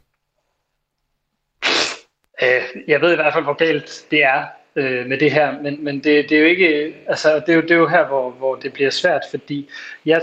[2.43, 5.83] Øh, jeg ved i hvert fald, hvor galt det er øh, med det her, men,
[5.83, 8.31] men det, det er jo ikke, altså det er jo, det er jo her, hvor,
[8.31, 9.69] hvor det bliver svært, fordi
[10.05, 10.21] jeg,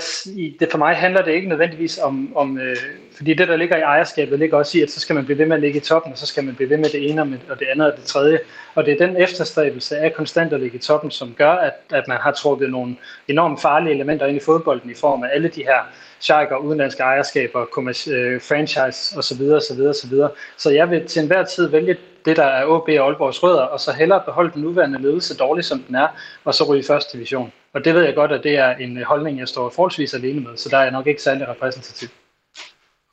[0.60, 2.76] det, for mig handler det ikke nødvendigvis om, om øh,
[3.16, 5.46] fordi det, der ligger i ejerskabet, ligger også i, at så skal man blive ved
[5.46, 7.58] med at ligge i toppen, og så skal man blive ved med det ene og
[7.58, 8.38] det andet og det tredje,
[8.74, 12.08] og det er den efterstræbelse af konstant at ligge i toppen, som gør, at, at
[12.08, 12.96] man har trukket nogle
[13.28, 15.78] enormt farlige elementer ind i fodbolden i form af alle de her
[16.20, 19.42] sharker, udenlandske ejerskaber, øh, franchise osv.
[19.42, 19.80] osv.
[19.80, 20.12] osv.
[20.56, 23.80] Så jeg vil til enhver tid vælge det, der er OB og Aalborgs rødder, og
[23.80, 26.08] så hellere beholde den nuværende ledelse dårligt, som den er,
[26.44, 27.52] og så ryge i første division.
[27.72, 30.56] Og det ved jeg godt, at det er en holdning, jeg står forholdsvis alene med,
[30.56, 32.08] så der er jeg nok ikke særlig repræsentativ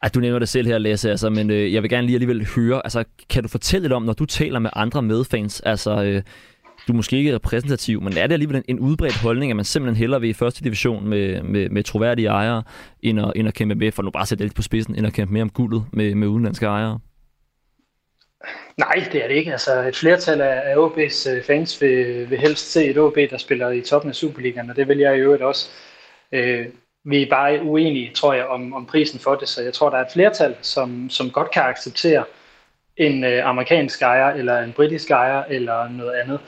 [0.04, 2.48] at du nævner det selv her, Lasse, altså, men øh, jeg vil gerne lige alligevel
[2.56, 6.22] høre, altså, kan du fortælle lidt om, når du taler med andre medfans, altså, øh,
[6.88, 9.66] du er måske ikke repræsentativ, men er det alligevel en, en udbredt holdning, at man
[9.66, 12.64] simpelthen heller vil i første division med, med, med troværdige ejere,
[13.04, 15.14] end at, end at kæmpe med, for nu bare sætte lidt på spidsen, end at
[15.14, 17.00] kæmpe mere om guldet med, med udenlandske ejere?
[18.78, 19.52] Nej, det er det ikke.
[19.52, 23.70] Altså, et flertal af OB's øh, fans vil, vil helst se et OB, der spiller
[23.70, 25.70] i toppen af Superligaen, og det vil jeg i øvrigt også.
[26.32, 26.66] Øh,
[27.04, 29.98] vi er bare uenige, tror jeg, om, om prisen for det, så jeg tror, der
[29.98, 32.24] er et flertal, som, som godt kan acceptere
[32.98, 36.40] en øh, amerikansk ejer, eller en britisk ejer, eller noget andet.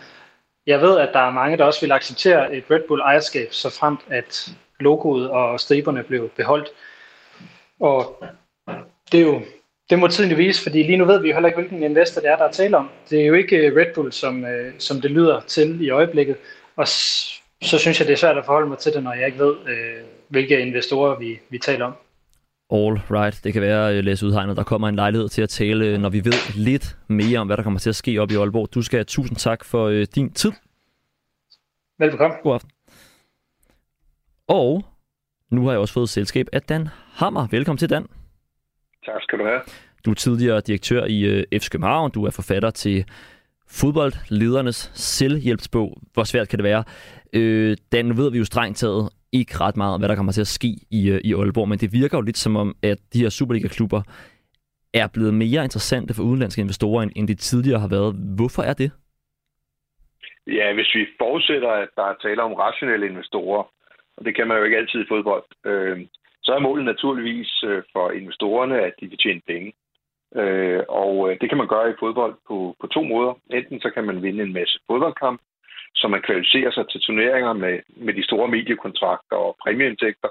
[0.68, 3.70] Jeg ved, at der er mange, der også vil acceptere et Red Bull ejerskab, så
[3.70, 6.68] fremt at logoet og striberne blev beholdt.
[7.80, 8.24] Og
[9.12, 9.42] det er jo
[9.90, 12.30] det må tiden vise, fordi lige nu ved vi jo heller ikke, hvilken investor det
[12.30, 12.90] er, der er tale om.
[13.10, 16.36] Det er jo ikke øh, Red Bull, som, øh, som det lyder til i øjeblikket.
[16.76, 19.40] Og så synes jeg, det er svært at forholde mig til det, når jeg ikke
[19.40, 21.94] ved, øh, hvilke investorer vi, vi taler om.
[22.70, 23.44] All right.
[23.44, 26.56] Det kan være, Læs Udhegnet, der kommer en lejlighed til at tale, når vi ved
[26.56, 28.74] lidt mere om, hvad der kommer til at ske op i Aalborg.
[28.74, 30.52] Du skal have tusind tak for øh, din tid.
[32.00, 32.36] Velbekomme.
[32.44, 32.72] God aften.
[34.48, 34.86] Og
[35.52, 37.48] nu har jeg også fået selskab af Dan Hammer.
[37.52, 38.08] Velkommen til, Dan.
[39.06, 39.62] Tak skal du have.
[40.06, 42.12] Du er tidligere direktør i øh, FC København.
[42.12, 43.06] Du er forfatter til
[43.68, 45.98] fodboldledernes selvhjælpsbog.
[46.14, 46.84] Hvor svært kan det være?
[47.34, 50.32] Øh, Dan, nu ved vi jo strengt taget ikke ret meget om, hvad der kommer
[50.32, 52.98] til at ske i, øh, i Aalborg, men det virker jo lidt som om, at
[53.14, 54.02] de her Superliga-klubber
[54.94, 58.16] er blevet mere interessante for udenlandske investorer, end de tidligere har været.
[58.38, 58.92] Hvorfor er det?
[60.48, 63.64] Ja, hvis vi forudsætter, at der er tale om rationelle investorer,
[64.18, 66.06] og det kan man jo ikke altid i fodbold, øh,
[66.44, 69.74] så er målet naturligvis øh, for investorerne, at de vil tjene penge.
[70.36, 73.34] Øh, og øh, det kan man gøre i fodbold på, på to måder.
[73.50, 75.42] Enten så kan man vinde en masse fodboldkamp,
[75.96, 80.30] så man kvalificerer sig til turneringer med, med de store mediekontrakter og præmieindtægter,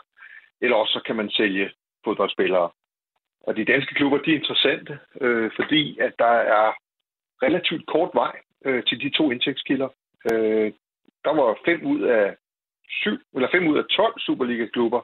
[0.60, 1.70] eller også så kan man sælge
[2.04, 2.70] fodboldspillere.
[3.46, 6.72] Og de danske klubber, de er interessante, øh, fordi at der er
[7.42, 8.32] relativt kort vej
[8.64, 9.88] øh, til de to indtægtskilder.
[10.32, 10.72] Øh,
[11.24, 12.36] der var fem ud af
[12.88, 15.00] syv, eller fem ud af 12 Superliga-klubber,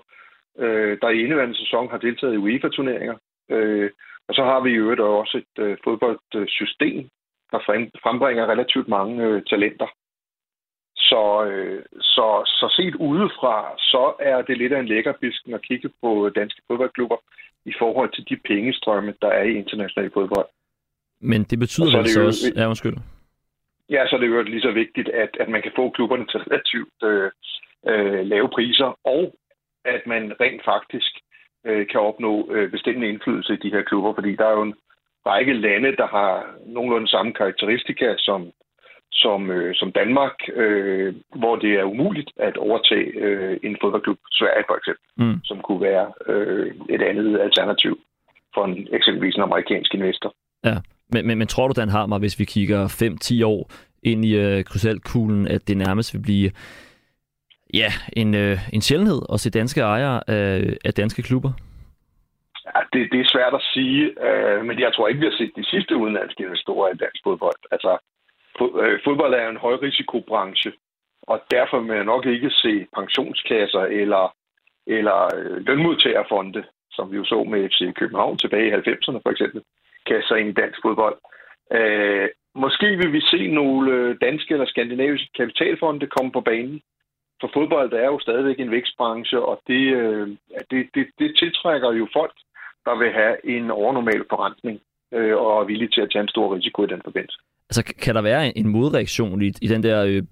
[0.59, 3.16] øh, der i indeværende sæson har deltaget i UEFA-turneringer.
[3.51, 3.90] Øh,
[4.29, 7.09] og så har vi i øvrigt også et øh, fodboldsystem,
[7.53, 7.59] der
[8.03, 9.87] frembringer relativt mange øh, talenter.
[11.11, 15.62] Så, øh, så, så set udefra, så er det lidt af en lækker bisken at
[15.62, 17.16] kigge på danske fodboldklubber
[17.64, 20.49] i forhold til de pengestrømme, der er i international fodbold.
[21.21, 22.53] Men det betyder vel så, så også...
[22.57, 22.97] Ja, undskyld.
[23.90, 26.40] Ja, så er det jo lige så vigtigt, at, at man kan få klubberne til
[26.40, 27.31] relativt øh,
[27.90, 29.35] øh, lave priser, og
[29.85, 31.12] at man rent faktisk
[31.66, 34.75] øh, kan opnå øh, bestemmende indflydelse i de her klubber, fordi der er jo en
[35.27, 36.31] række lande, der har
[36.66, 38.53] nogenlunde samme karakteristika som,
[39.12, 44.64] som, øh, som Danmark, øh, hvor det er umuligt at overtage øh, en fodboldklub, Sverige
[44.68, 45.40] for eksempel, mm.
[45.44, 47.99] som kunne være øh, et andet alternativ
[48.55, 50.35] for en, eksempelvis en amerikansk investor.
[50.64, 50.77] Ja,
[51.12, 52.81] men, men, men tror du, Dan Harmer, hvis vi kigger
[53.42, 53.71] 5-10 år
[54.03, 56.51] ind i øh, krystalkuglen, at det nærmest vil blive
[57.75, 61.53] ja, en, øh, en sjældenhed at se danske ejere af, af danske klubber?
[62.66, 65.53] Ja, det, det er svært at sige, øh, men jeg tror ikke, vi har set
[65.57, 67.61] de sidste udenlandske investorer i dansk fodbold.
[67.71, 67.99] Altså, øh,
[68.61, 70.73] Øh, fodbold er en højrisikobranche,
[71.23, 74.35] og derfor vil jeg nok ikke se pensionskasser eller,
[74.87, 79.62] eller øh, lønmodtagerfonde, som vi jo så med FC København tilbage i 90'erne for eksempel,
[80.07, 81.18] kasser ind i dansk fodbold.
[81.73, 86.81] Øh, måske vil vi se nogle øh, danske eller skandinaviske kapitalfonde komme på banen,
[87.40, 90.29] for fodbold er jo stadigvæk en vækstbranche, og det, øh,
[90.71, 92.37] det, det, det tiltrækker jo folk,
[92.85, 94.81] der vil have en overnormal forrentning
[95.12, 97.38] øh, og er villige til at tage en stor risiko i den forbindelse.
[97.70, 100.22] Altså, kan der være en modreaktion i, i den der øh,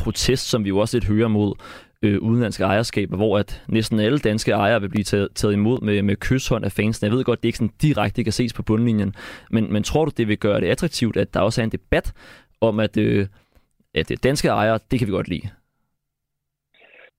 [0.00, 1.54] protest, som vi jo også lidt hører mod
[2.02, 6.02] øh, udenlandske ejerskaber, hvor at næsten alle danske ejere vil blive taget, taget imod med,
[6.02, 7.06] med kysshånd af fansene.
[7.08, 9.14] Jeg ved godt, det ikke sådan direkte kan ses på bundlinjen,
[9.50, 12.12] men, men tror du, det vil gøre det attraktivt, at der også er en debat
[12.60, 13.26] om, at, øh,
[13.94, 15.48] at øh, danske ejere, det kan vi godt lide?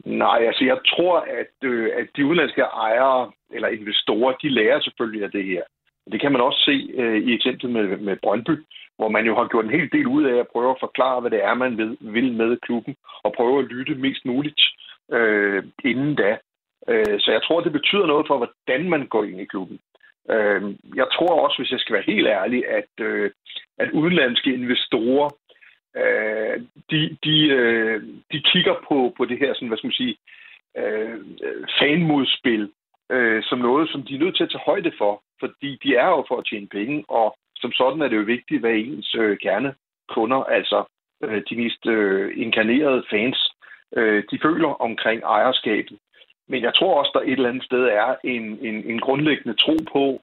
[0.06, 5.24] Nej, altså jeg tror, at, øh, at de udenlandske ejere eller investorer, de lærer selvfølgelig
[5.24, 5.62] af det her.
[6.12, 8.56] Det kan man også se øh, i eksemplet med, med Brøndby,
[8.98, 11.32] hvor man jo har gjort en hel del ud af at prøve at forklare, hvad
[11.32, 14.62] det er, man ved, vil med klubben, og prøve at lytte mest muligt
[15.12, 16.38] øh, inden da.
[16.90, 19.80] Øh, så jeg tror, det betyder noget for, hvordan man går ind i klubben.
[20.30, 20.62] Øh,
[20.96, 23.32] jeg tror også, hvis jeg skal være helt ærlig, at, øh,
[23.78, 25.30] at udenlandske investorer
[25.98, 30.18] øh, de, de, øh, de kigger på, på det her, sådan, hvad skal man sige,
[30.78, 31.20] øh,
[31.80, 32.72] fanmodspil,
[33.10, 36.08] øh, som noget, som de er nødt til at tage højde for, fordi de er
[36.08, 39.38] jo for at tjene penge, og som sådan er det jo vigtigt, hvad ens øh,
[40.10, 40.84] kunder, altså
[41.24, 43.52] øh, de mest øh, inkarnerede fans,
[43.96, 45.98] øh, de føler omkring ejerskabet.
[46.48, 49.78] Men jeg tror også, der et eller andet sted er en, en, en grundlæggende tro
[49.92, 50.22] på,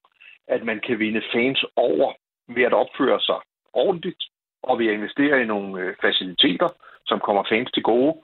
[0.48, 2.12] at man kan vinde fans over
[2.48, 3.40] ved at opføre sig
[3.72, 4.24] ordentligt,
[4.62, 6.68] og ved at investere i nogle øh, faciliteter,
[7.06, 8.14] som kommer fans til gode,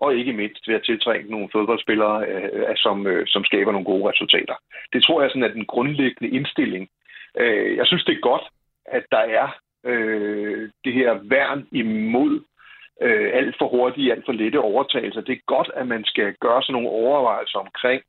[0.00, 4.10] og ikke mindst ved at tiltrække nogle fodboldspillere, øh, som, øh, som skaber nogle gode
[4.10, 4.54] resultater.
[4.92, 6.88] Det tror jeg sådan er den grundlæggende indstilling.
[7.38, 8.42] Øh, jeg synes, det er godt,
[8.86, 9.48] at der er
[9.84, 12.40] øh, det her værn imod
[13.02, 15.20] øh, alt for hurtige, alt for lette overtagelser.
[15.20, 18.02] Det er godt, at man skal gøre sådan nogle overvejelser omkring,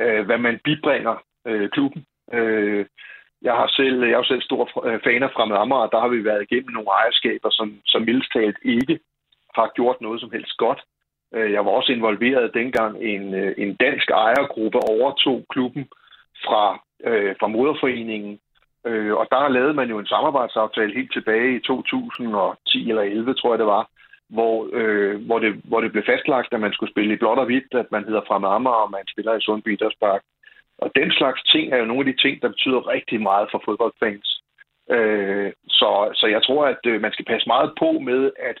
[0.00, 2.06] øh, hvad man bibringer øh, klubben.
[2.32, 2.86] Øh,
[3.42, 6.00] jeg har selv, jeg er jo selv stor øh, fan af Fremad Amager, og der
[6.00, 8.98] har vi været igennem nogle ejerskaber, som, som mildstalt ikke
[9.54, 10.80] har gjort noget som helst godt.
[11.34, 15.88] Øh, jeg var også involveret dengang en, øh, en dansk ejergruppe overtog klubben
[16.44, 18.40] fra, øh, fra moderforeningen,
[18.86, 23.52] Øh, og der lavede man jo en samarbejdsaftale helt tilbage i 2010 eller 11, tror
[23.52, 23.88] jeg det var,
[24.28, 27.44] hvor, øh, hvor, det, hvor det blev fastlagt, at man skulle spille i blåt og
[27.44, 30.22] hvidt, at man hedder Fremad Amager, og man spiller i Sundby Idrætspark.
[30.78, 33.62] Og den slags ting er jo nogle af de ting, der betyder rigtig meget for
[33.64, 34.42] fodboldfans.
[34.90, 38.58] Øh, så, så jeg tror, at øh, man skal passe meget på med at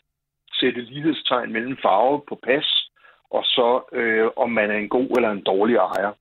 [0.60, 2.90] sætte lighedstegn mellem farve på pas,
[3.30, 6.12] og så øh, om man er en god eller en dårlig ejer.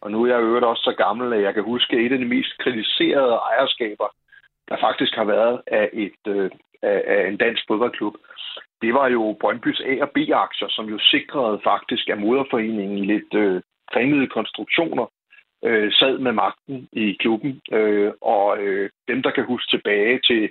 [0.00, 2.24] Og nu er jeg øvrigt også så gammel, at jeg kan huske et af de
[2.24, 4.08] mest kritiserede ejerskaber,
[4.68, 6.50] der faktisk har været af, et, øh,
[6.82, 8.14] af, af en dansk fodboldklub.
[8.82, 13.34] Det var jo Brøndbys A- og B-aktier, som jo sikrede faktisk, at moderforeningen i lidt
[13.34, 15.06] øh, kringede konstruktioner
[15.64, 17.60] øh, sad med magten i klubben.
[17.72, 20.50] Øh, og øh, dem, der kan huske tilbage til,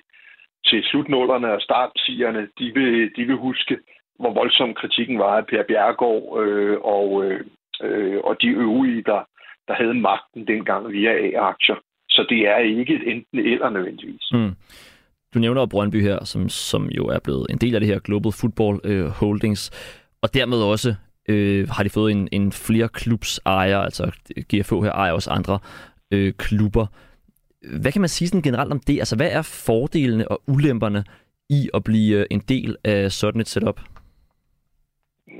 [0.66, 3.78] til slutnullerne og startsigerne, de vil, de vil huske,
[4.20, 9.22] hvor voldsom kritikken var af Per Bjergård øh, og, øh, og de øvrige, der,
[9.68, 11.76] der havde magten dengang via A-aktier.
[12.10, 14.32] Så det er ikke et enten eller nødvendigvis.
[14.34, 14.56] Mm.
[15.34, 18.32] Du nævner Brøndby her, som, som jo er blevet en del af det her Global
[18.42, 19.72] Football øh, Holdings,
[20.22, 20.96] og dermed også
[21.30, 24.04] øh, har de fået en, en flere klubs ejer, altså
[24.50, 25.60] GFH her ejer også andre
[26.12, 26.86] øh, klubber.
[27.82, 29.00] Hvad kan man sige sådan generelt om det?
[29.00, 31.04] Altså, hvad er fordelene og ulemperne
[31.50, 33.80] i at blive øh, en del af sådan et setup?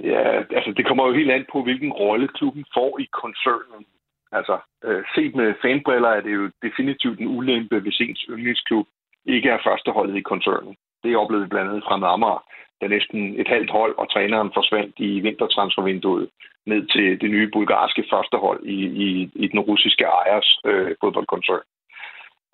[0.04, 0.24] Ja,
[0.58, 3.86] altså det kommer jo helt an på, hvilken rolle klubben får i koncernen.
[4.32, 8.88] Altså, øh, set med fanbriller er det jo definitivt en ulempe, hvis ens yndlingsklub
[9.26, 10.76] ikke er førsteholdet i koncernen.
[11.04, 12.44] Det oplevede vi blandt andet fra Amager,
[12.82, 16.30] da næsten et halvt hold og træneren forsvandt i vintertransfervinduet
[16.66, 21.66] ned til det nye bulgarske førstehold i, i, i den russiske ejers øh, fodboldkoncern.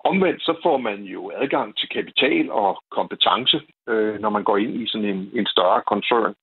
[0.04, 4.74] Omvendt så får man jo adgang til kapital og kompetence, øh, når man går ind
[4.82, 6.34] i sådan en, en større koncern,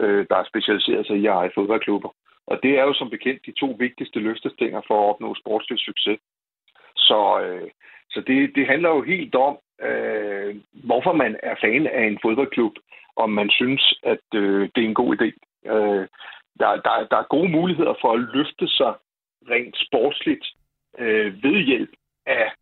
[0.00, 2.08] øh, der er specialiseret sig i at eje fodboldklubber.
[2.46, 6.18] Og det er jo som bekendt de to vigtigste løftestænger for at opnå sportslig succes.
[6.96, 7.70] Så, øh,
[8.10, 12.72] så det, det handler jo helt om, øh, hvorfor man er fan af en fodboldklub,
[13.16, 15.28] om man synes, at øh, det er en god idé.
[15.72, 16.06] Øh,
[16.60, 18.94] der, der, der er gode muligheder for at løfte sig
[19.50, 20.46] rent sportsligt
[20.98, 21.90] øh, ved hjælp
[22.26, 22.52] af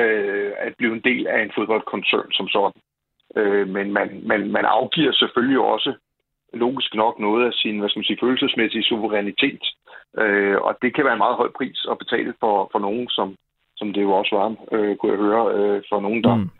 [0.00, 2.80] øh, at blive en del af en fodboldkoncern som sådan.
[3.36, 5.92] Øh, men man, man, man afgiver selvfølgelig også
[6.52, 9.64] logisk nok noget af sin hvad skal man sige, følelsesmæssige suverænitet.
[10.18, 13.36] Øh, og det kan være en meget høj pris at betale for, for nogen, som,
[13.76, 16.50] som det jo også var, øh, kunne jeg høre, øh, for nogen, der, mm.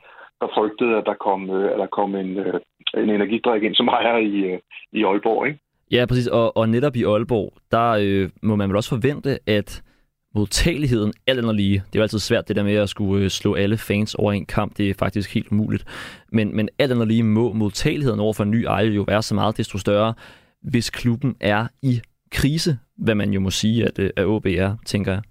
[0.41, 2.61] der frygtede, at der kom, øh, at der kom en, øh,
[2.95, 4.59] en energidrik ind, som ejer i, øh,
[4.93, 5.47] i Aalborg.
[5.47, 5.59] Ikke?
[5.91, 6.27] Ja, præcis.
[6.27, 9.83] Og, og netop i Aalborg, der øh, må man vel også forvente, at
[10.39, 11.79] modtageligheden alt andet lige.
[11.87, 14.33] Det er jo altid svært det der med at skulle øh, slå alle fans over
[14.33, 14.77] en kamp.
[14.77, 15.85] Det er faktisk helt umuligt.
[16.33, 19.35] Men, men alt andet lige må modtageligheden over for en ny ejer jo være så
[19.35, 20.15] meget desto større,
[20.73, 21.95] hvis klubben er i
[22.39, 22.73] krise,
[23.05, 25.23] hvad man jo må sige, at, øh, at OB er, tænker jeg.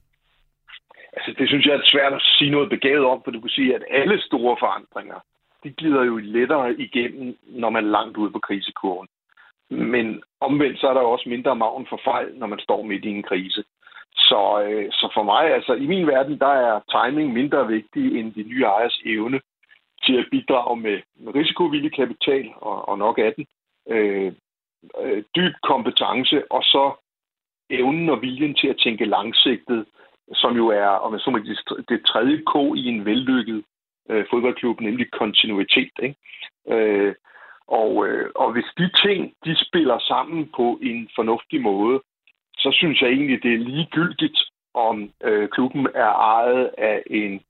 [1.17, 3.75] Altså, det synes jeg er svært at sige noget begavet om, for du kan sige,
[3.75, 5.19] at alle store forandringer,
[5.63, 9.07] de glider jo lettere igennem, når man er langt ude på krisekurven.
[9.69, 13.05] Men omvendt så er der jo også mindre maven for fejl, når man står midt
[13.05, 13.63] i en krise.
[14.17, 18.33] Så, øh, så for mig, altså i min verden, der er timing mindre vigtig end
[18.33, 19.41] de nye ejers evne
[20.03, 21.01] til at bidrage med
[21.35, 23.45] risikovillig kapital, og, og nok af den,
[23.89, 24.33] øh,
[25.01, 26.91] øh, dyb kompetence, og så
[27.69, 29.85] evnen og viljen til at tænke langsigtet,
[30.33, 33.63] som jo er om jeg så må, det, det tredje K i en vellykket
[34.09, 35.91] øh, fodboldklub, nemlig kontinuitet.
[36.03, 36.15] Ikke?
[36.69, 37.15] Øh,
[37.67, 42.01] og, øh, og hvis de ting, de spiller sammen på en fornuftig måde,
[42.57, 44.39] så synes jeg egentlig, det er ligegyldigt,
[44.73, 47.41] om øh, klubben er ejet af en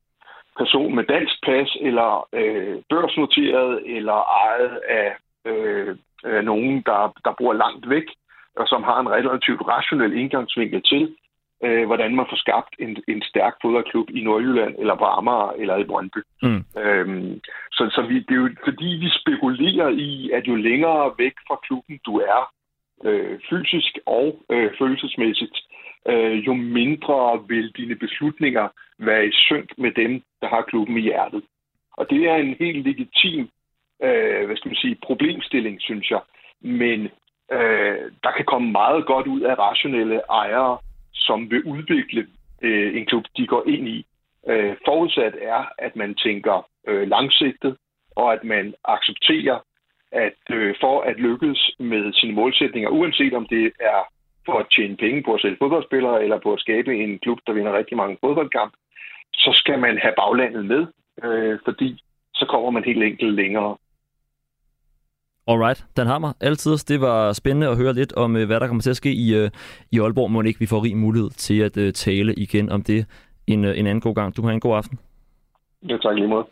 [0.58, 5.16] person med dansk pas, eller øh, børsnoteret, eller ejet af,
[5.46, 8.08] øh, af nogen, der, der bor langt væk,
[8.56, 11.16] og som har en relativt rationel indgangsvinkel til,
[11.64, 15.76] øh, hvordan man får skabt en, en stærk fodboldklub i Nordjylland, eller på Amager, eller
[15.78, 16.22] i Brøndby.
[16.42, 16.64] Mm.
[16.84, 17.40] Øhm,
[17.72, 21.58] så så vi, det er jo fordi, vi spekulerer i, at jo længere væk fra
[21.66, 22.52] klubben du er,
[23.04, 25.58] øh, fysisk og øh, følelsesmæssigt,
[26.08, 28.68] øh, jo mindre vil dine beslutninger
[29.00, 31.44] være i synk med dem, der har klubben i hjertet.
[31.98, 33.50] Og det er en helt legitim
[34.04, 36.22] øh, hvad skal man sige, problemstilling, synes jeg.
[36.62, 37.00] Men
[37.52, 40.78] øh, der kan komme meget godt ud af rationelle ejere,
[41.14, 42.28] som vil udvikle
[42.62, 44.06] øh, en klub, de går ind i.
[44.50, 47.78] Øh, forudsat er, at man tænker øh, langsigtet,
[48.16, 49.60] og at man accepterer,
[50.24, 54.02] at øh, for at lykkes med sine målsætninger, uanset om det er
[54.46, 57.54] for at tjene penge på at sælge fodboldspillere, eller på at skabe en klub, der
[57.54, 58.78] vinder rigtig mange fodboldkampe,
[59.34, 60.82] så skal man have baglandet med,
[61.24, 62.04] øh, fordi
[62.34, 63.78] så kommer man helt enkelt længere.
[65.48, 66.78] Alright, Dan Hammer, altid.
[66.78, 69.36] Det var spændende at høre lidt om, øh, hvad der kommer til at ske i,
[69.36, 69.50] øh,
[69.92, 70.32] i Aalborg.
[70.32, 73.06] Må ikke vi får rig mulighed til at uh, tale igen om det
[73.48, 74.38] en, en anden god gang.
[74.38, 75.00] Du har en god aften.
[75.90, 76.46] Det tak lige måde.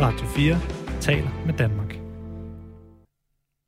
[0.00, 0.73] Radio 4
[1.04, 1.98] taler med Danmark.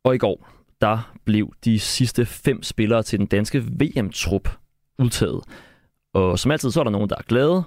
[0.05, 0.49] Og i går,
[0.81, 4.49] der blev de sidste fem spillere til den danske VM-trup
[4.99, 5.41] udtaget.
[6.15, 7.65] Og som altid, så er der nogen, der er glade,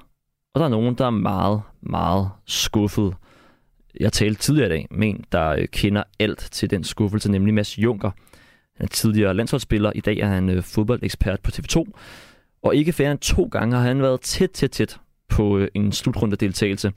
[0.53, 3.15] og der er nogen, der er meget, meget skuffet.
[3.99, 7.53] Jeg talte tidligere i dag med en, der øh, kender alt til den skuffelse, nemlig
[7.53, 8.11] Mads Junker.
[8.75, 9.91] Han er tidligere landsholdsspiller.
[9.95, 11.83] I dag er han øh, fodboldekspert på TV2.
[12.63, 14.99] Og ikke færre end to gange har han været tæt, tæt, tæt
[15.29, 16.91] på øh, en slutrunde deltagelse.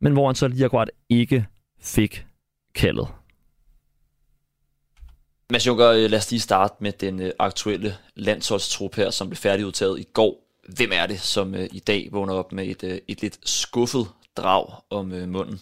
[0.00, 1.46] Men hvor han så lige akkurat ikke
[1.82, 2.24] fik
[2.74, 3.08] kaldet.
[5.50, 9.36] Mads Junker, øh, lad os lige starte med den øh, aktuelle landsholdstrup her, som blev
[9.36, 10.32] færdigudtaget i går.
[10.76, 14.06] Hvem er det, som øh, i dag vågner op med et, et lidt skuffet
[14.36, 15.58] drag om munden?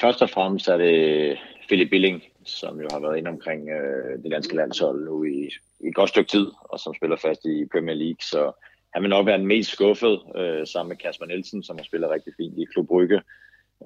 [0.00, 4.30] Først og fremmest er det Philip Billing, som jo har været inde omkring øh, det
[4.30, 5.50] danske landshold nu i,
[5.80, 8.52] i et godt stykke tid, og som spiller fast i Premier League, så
[8.94, 12.10] han vil nok være den mest skuffet, øh, sammen med Kasper Nielsen, som har spillet
[12.10, 13.20] rigtig fint i Klub Brygge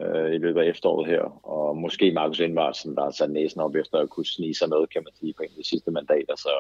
[0.01, 3.75] øh, i løbet af efteråret her, og måske Markus Indvartsen, der har sat næsen op
[3.75, 6.37] efter at kunne snige sig med, kan man sige, på en af de sidste mandater,
[6.37, 6.55] så,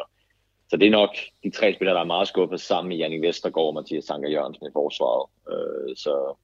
[0.70, 1.10] så det er nok
[1.44, 4.66] de tre spillere, der er meget skuffet sammen med Jannik Vestergaard og Mathias Sanker Jørgensen
[4.66, 6.34] i forsvaret, øh, så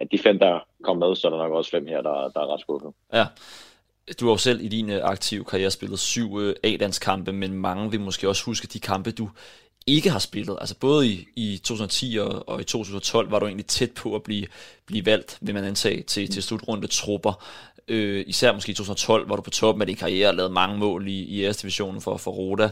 [0.00, 2.40] at de fem, der kom med, så er der nok også fem her, der, der
[2.40, 2.92] er ret skuffet.
[3.12, 3.26] Ja,
[4.20, 7.90] du har jo selv i din øh, aktive karriere spillet syv øh, A-landskampe, men mange
[7.90, 9.28] vil måske også huske de kampe, du
[9.86, 10.56] ikke har spillet.
[10.60, 14.22] Altså både i, i 2010 og, og i 2012 var du egentlig tæt på at
[14.22, 14.46] blive,
[14.86, 17.44] blive valgt, vil man antage, til, til slutrunde trupper.
[17.88, 20.78] Øh, især måske i 2012 var du på toppen af din karriere og lavede mange
[20.78, 22.70] mål i, i æresdivisionen for, for Roda.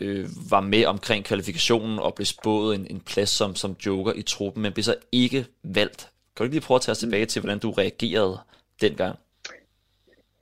[0.00, 4.22] Øh, var med omkring kvalifikationen og blev spået en, en plads som, som joker i
[4.22, 5.98] truppen, men blev så ikke valgt.
[6.36, 8.38] Kan du ikke lige prøve at tage os tilbage til, hvordan du reagerede
[8.80, 9.18] dengang?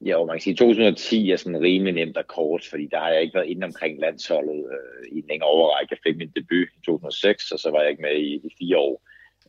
[0.04, 3.22] Jo, man kan sige, 2010 er sådan rimelig nemt og kort, fordi der har jeg
[3.22, 5.92] ikke været inde omkring landsholdet øh, i en længere overrække.
[5.92, 8.78] Jeg fik min debut i 2006, og så var jeg ikke med i, i fire
[8.78, 9.02] år.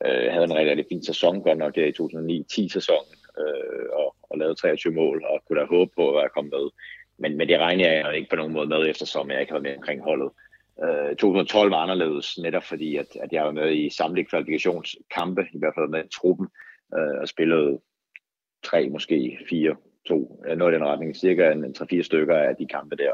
[0.06, 1.98] Øh, havde en rigtig, rigtig fin sæson, godt nok der i
[2.64, 6.30] 2009-10 sæsonen, øh, og, og lavede 23 mål, og kunne da håbe på at være
[6.36, 6.70] kommet med.
[7.18, 9.70] Men, men det regner jeg ikke på nogen måde med, eftersom jeg ikke har været
[9.70, 10.30] med omkring holdet.
[10.84, 15.60] Øh, 2012 var anderledes, netop fordi, at, at jeg var med i samtlige kvalifikationskampe, i
[15.60, 16.48] hvert fald med truppen,
[16.98, 17.80] øh, og spillede
[18.64, 19.76] tre, måske fire
[20.08, 23.14] to, noget i den retning, cirka en, en 3-4 stykker af de kampe der.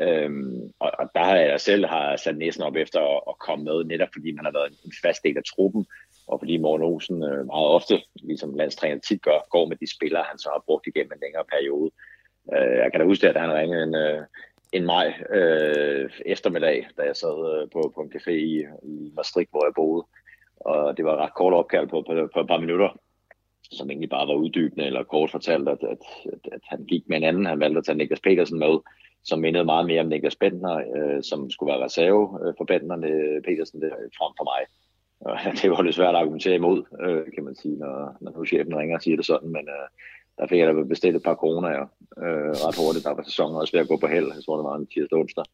[0.00, 3.64] Øhm, og, og der har jeg selv har sat næsen op efter at, at komme
[3.64, 5.86] med, netop fordi man har været en, fast del af truppen,
[6.26, 10.24] og fordi Morten Olsen øh, meget ofte, ligesom landstræner tit gør, går med de spillere,
[10.28, 11.90] han så har brugt igennem en længere periode.
[12.54, 14.22] Øh, jeg kan da huske, at han ringede en, øh,
[14.72, 19.50] en maj øh, eftermiddag, da jeg sad øh, på, på en café i, i Maastricht,
[19.50, 20.06] hvor jeg boede.
[20.56, 22.88] Og det var ret kort opkald på, på, på et par minutter,
[23.74, 25.98] som egentlig bare var uddybende eller kort fortalt, at, at,
[26.32, 27.46] at, at han gik med en anden.
[27.46, 28.78] Han valgte at tage Niklas Petersen med,
[29.24, 32.96] som mindede meget mere om Niklas Bentner, øh, som skulle være reserve øh, for Bentner,
[32.98, 34.60] øh, Petersen det, frem for mig.
[35.20, 38.44] Og det var lidt svært at argumentere imod, øh, kan man sige, når, når nu
[38.44, 39.88] chefen ringer og siger det sådan, men øh,
[40.38, 41.86] der fik jeg da bestilt et par coronaer
[42.24, 43.04] øh, ret hurtigt.
[43.04, 44.28] Der var sæsonen også ved at gå på held.
[44.34, 45.44] Jeg tror, det var en tirsdag onsdag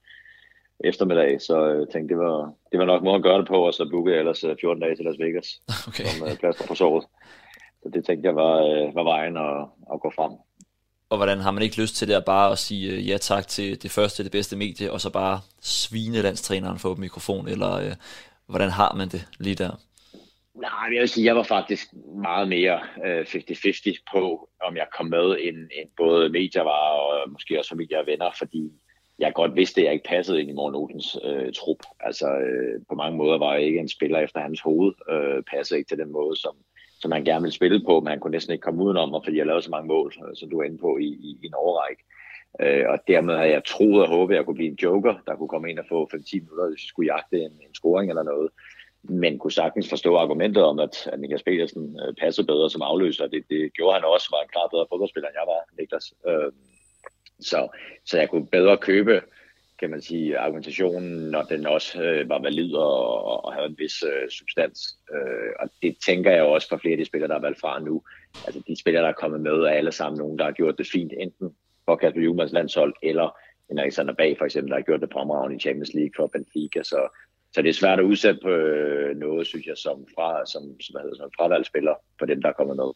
[0.84, 3.74] eftermiddag, så jeg tænkte, det var, det var nok måde at gøre det på, og
[3.74, 5.48] så bookede jeg ellers 14 øh, dage til Las Vegas,
[5.88, 6.04] okay.
[6.04, 7.04] som øh, plads på såret.
[7.82, 10.32] Så det tænkte jeg var, øh, var vejen at, at gå frem.
[11.10, 13.48] Og hvordan har man ikke lyst til det at bare at sige øh, ja tak
[13.48, 17.92] til det første, det bedste medie, og så bare svine landstræneren for mikrofon, eller øh,
[18.46, 19.70] hvordan har man det lige der?
[20.54, 21.88] Nej, jeg vil sige, jeg var faktisk
[22.22, 27.30] meget mere øh, 50-50 på, om jeg kom med, end, end både medier var, og
[27.30, 28.72] måske også familie og venner, fordi
[29.18, 31.78] jeg godt vidste, at jeg ikke passede ind i Morten Olsens øh, trup.
[32.00, 35.78] Altså, øh, på mange måder var jeg ikke en spiller efter hans hoved, øh, passede
[35.78, 36.56] ikke til den måde, som,
[37.00, 39.46] som han gerne ville spille på, men han kunne næsten ikke komme udenom, fordi jeg
[39.46, 42.02] lavede så mange mål, som du er inde på i, i, i en overrække.
[42.60, 45.36] Øh, og dermed havde jeg troet og håbet, at jeg kunne blive en joker, der
[45.36, 48.22] kunne komme ind og få 5-10 minutter, hvis jeg skulle jagte en, en scoring eller
[48.22, 48.50] noget.
[49.02, 53.26] Men kunne sagtens forstå argumentet om, at, at Niklas Petersen øh, passede bedre som afløser.
[53.26, 56.14] Det, det gjorde han også, var en klar bedre fodboldspiller, end jeg var, Niklas.
[56.28, 56.52] Øh,
[57.40, 57.68] så,
[58.04, 59.20] så jeg kunne bedre købe
[59.80, 64.02] kan man sige, argumentationen, når den også øh, var valid og, og havde en vis
[64.02, 64.98] øh, substans.
[65.14, 67.80] Øh, og det tænker jeg også for flere af de spillere, der er valgt fra
[67.80, 68.02] nu.
[68.46, 70.86] Altså de spillere, der er kommet med, er alle sammen nogen, der har gjort det
[70.86, 73.38] fint, enten for Kasper Jumans landshold, eller
[73.70, 76.82] en Alexander Bag for eksempel, der har gjort det fremragende i Champions League for Benfica.
[76.82, 77.08] Så,
[77.54, 80.92] så det er svært at udsætte på øh, noget, synes jeg, som, fra, som, som,
[80.92, 82.90] hvad hedder, som fravalgsspiller for dem, der er kommet med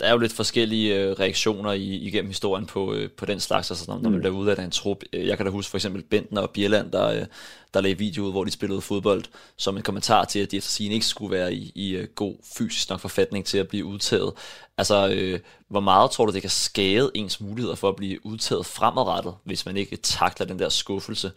[0.00, 3.70] der er jo lidt forskellige øh, reaktioner i, igennem historien på, øh, på den slags,
[3.70, 4.20] altså når, når man mm.
[4.20, 5.02] bliver ude af en trup.
[5.12, 7.26] Øh, jeg kan da huske for eksempel Bentner og Bjelland, der, øh,
[7.74, 9.24] der lagde video ud, hvor de spillede fodbold,
[9.56, 12.34] som en kommentar til, at de efter sin ikke skulle være i, i uh, god
[12.56, 14.32] fysisk nok forfatning til at blive udtaget.
[14.78, 18.66] Altså, øh, hvor meget tror du, det kan skade ens muligheder for at blive udtaget
[18.66, 21.32] fremadrettet, hvis man ikke takler den der skuffelse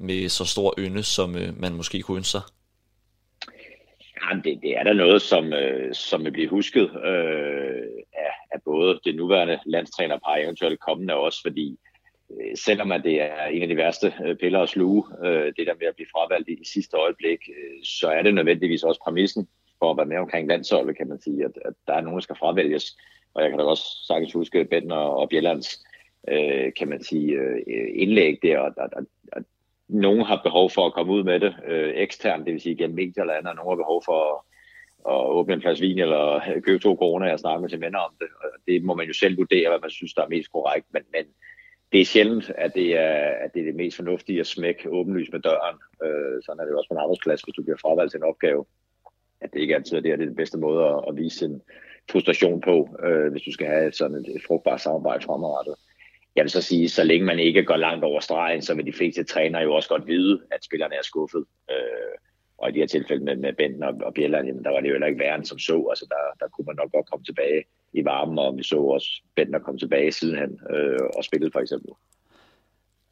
[0.00, 2.40] med så stor ynde, som øh, man måske kunne ønske sig?
[4.24, 8.62] Jamen, det, det er da noget, som, øh, som vil blive husket øh, af, af
[8.64, 11.78] både det nuværende landstræner og eventuelt kommende også, fordi
[12.30, 15.66] øh, selvom at det er en af de værste øh, piller at sluge, øh, det
[15.66, 19.48] der med at blive fravalgt i, sidste øjeblik, øh, så er det nødvendigvis også præmissen
[19.78, 22.22] for at være med omkring landsholdet, kan man sige, at, at der er nogen, der
[22.22, 22.96] skal fravælges.
[23.34, 25.84] Og jeg kan da også sagtens huske Ben og, og Bjellands,
[26.28, 27.62] øh, kan man sige, øh,
[27.94, 29.42] indlæg der, og, og, og
[29.88, 32.96] nogen har behov for at komme ud med det øh, eksternt, det vil sige gennem
[32.96, 34.38] medier eller andet, og nogen har behov for at,
[35.12, 38.14] at åbne en flaske vin eller købe to kroner og snakke med sine venner om
[38.20, 38.28] det.
[38.42, 41.02] Og det må man jo selv vurdere, hvad man synes, der er mest korrekt, men,
[41.12, 41.24] men
[41.92, 45.32] det er sjældent, at det er, at det er det mest fornuftige at smække åbenlyst
[45.32, 45.76] med døren.
[46.04, 48.30] Øh, sådan er det jo også på en arbejdsplads, hvis du bliver fravalgt til en
[48.32, 48.64] opgave.
[49.40, 51.60] At det ikke altid er det, er den bedste måde at, at vise sin
[52.10, 55.74] frustration på, øh, hvis du skal have sådan et, et frugtbart samarbejde fremadrettet.
[56.36, 58.92] Jeg vil så sige, så længe man ikke går langt over stregen, så vil de
[58.92, 61.44] fleste trænere jo også godt vide, at spillerne er skuffet.
[61.70, 62.16] Øh,
[62.58, 64.88] og i de her tilfælde med, med Benten og, og Bjelland, jamen, der var det
[64.88, 65.86] jo heller ikke værre som så.
[65.90, 69.08] Altså, der, der kunne man nok godt komme tilbage i varmen, og vi så også
[69.36, 71.90] Bentner komme tilbage sidenhen øh, og spille for eksempel.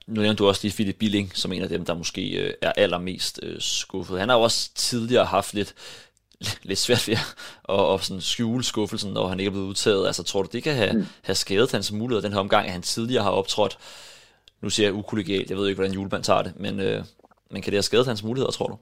[0.06, 2.72] Nu nævnte du også lige Philip Billing, som en af dem, der måske øh, er
[2.72, 4.18] allermest øh, skuffet.
[4.18, 5.74] Han har jo også tidligere haft lidt
[6.62, 7.16] lidt svært ved
[7.68, 10.06] at, at sådan skjule skuffelsen, når han ikke er blevet udtaget.
[10.06, 11.04] Altså, tror du, det kan have, mm.
[11.22, 13.78] have skadet hans mulighed den her omgang, at han tidligere har optrådt,
[14.60, 17.02] nu siger jeg ukollegialt, jeg ved ikke, hvordan julemand tager det, men, øh,
[17.50, 18.76] men kan det have skadet hans muligheder, tror du?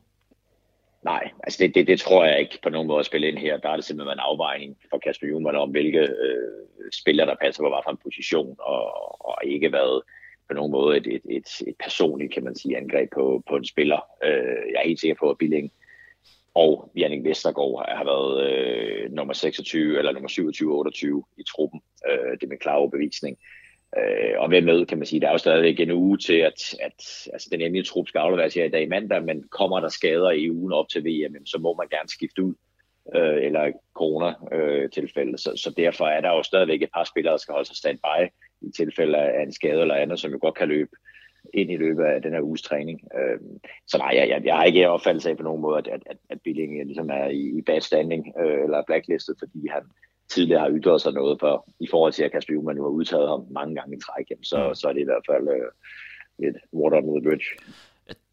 [1.05, 3.57] Nej, altså det, det, det tror jeg ikke på nogen måde at spille ind her.
[3.57, 7.63] Der er det simpelthen en afvejning for Kasper Julemand om, hvilke øh, spillere, der passer
[7.63, 8.85] på hvilken position, og,
[9.29, 10.03] og ikke været
[10.49, 13.65] på nogen måde et, et, et, et personligt, kan man sige, angreb på, på en
[13.65, 14.01] spiller.
[14.25, 15.73] Øh, jeg er helt sikker på, at Billing
[16.55, 20.29] og Jannik Vestergaard har været øh, nummer 26 eller nummer
[21.29, 21.81] 27-28 i truppen.
[22.11, 23.39] Øh, det er med klare overbevisning.
[23.99, 26.75] Øh, og hvem med, kan man sige, der er jo stadigvæk en uge til, at,
[26.81, 29.89] at altså, den endelige trup skal afleveres her i dag i mandag, men kommer der
[29.89, 32.55] skader i ugen op til VM, så må man gerne skifte ud,
[33.15, 35.33] øh, eller corona-tilfælde.
[35.33, 37.77] Øh, så, så derfor er der jo stadigvæk et par spillere, der skal holde sig
[37.77, 40.91] standby i tilfælde af en skade eller andet, som jo godt kan løbe
[41.55, 43.01] ind i løbet af den her uges træning.
[43.19, 43.39] Øh,
[43.87, 46.41] så nej, jeg, jeg, jeg har ikke opfattelse af på nogen måde, at, at, at
[46.45, 49.83] Billing ligesom er i, i bad standing øh, eller blacklistet, fordi han
[50.31, 53.29] tidligere har ytret sig noget for, i forhold til, at Kasper Juhlmann nu har udtaget
[53.29, 54.75] ham mange gange i træk, jamen, så, mm.
[54.75, 57.47] så er det i hvert fald øh, et water under the bridge.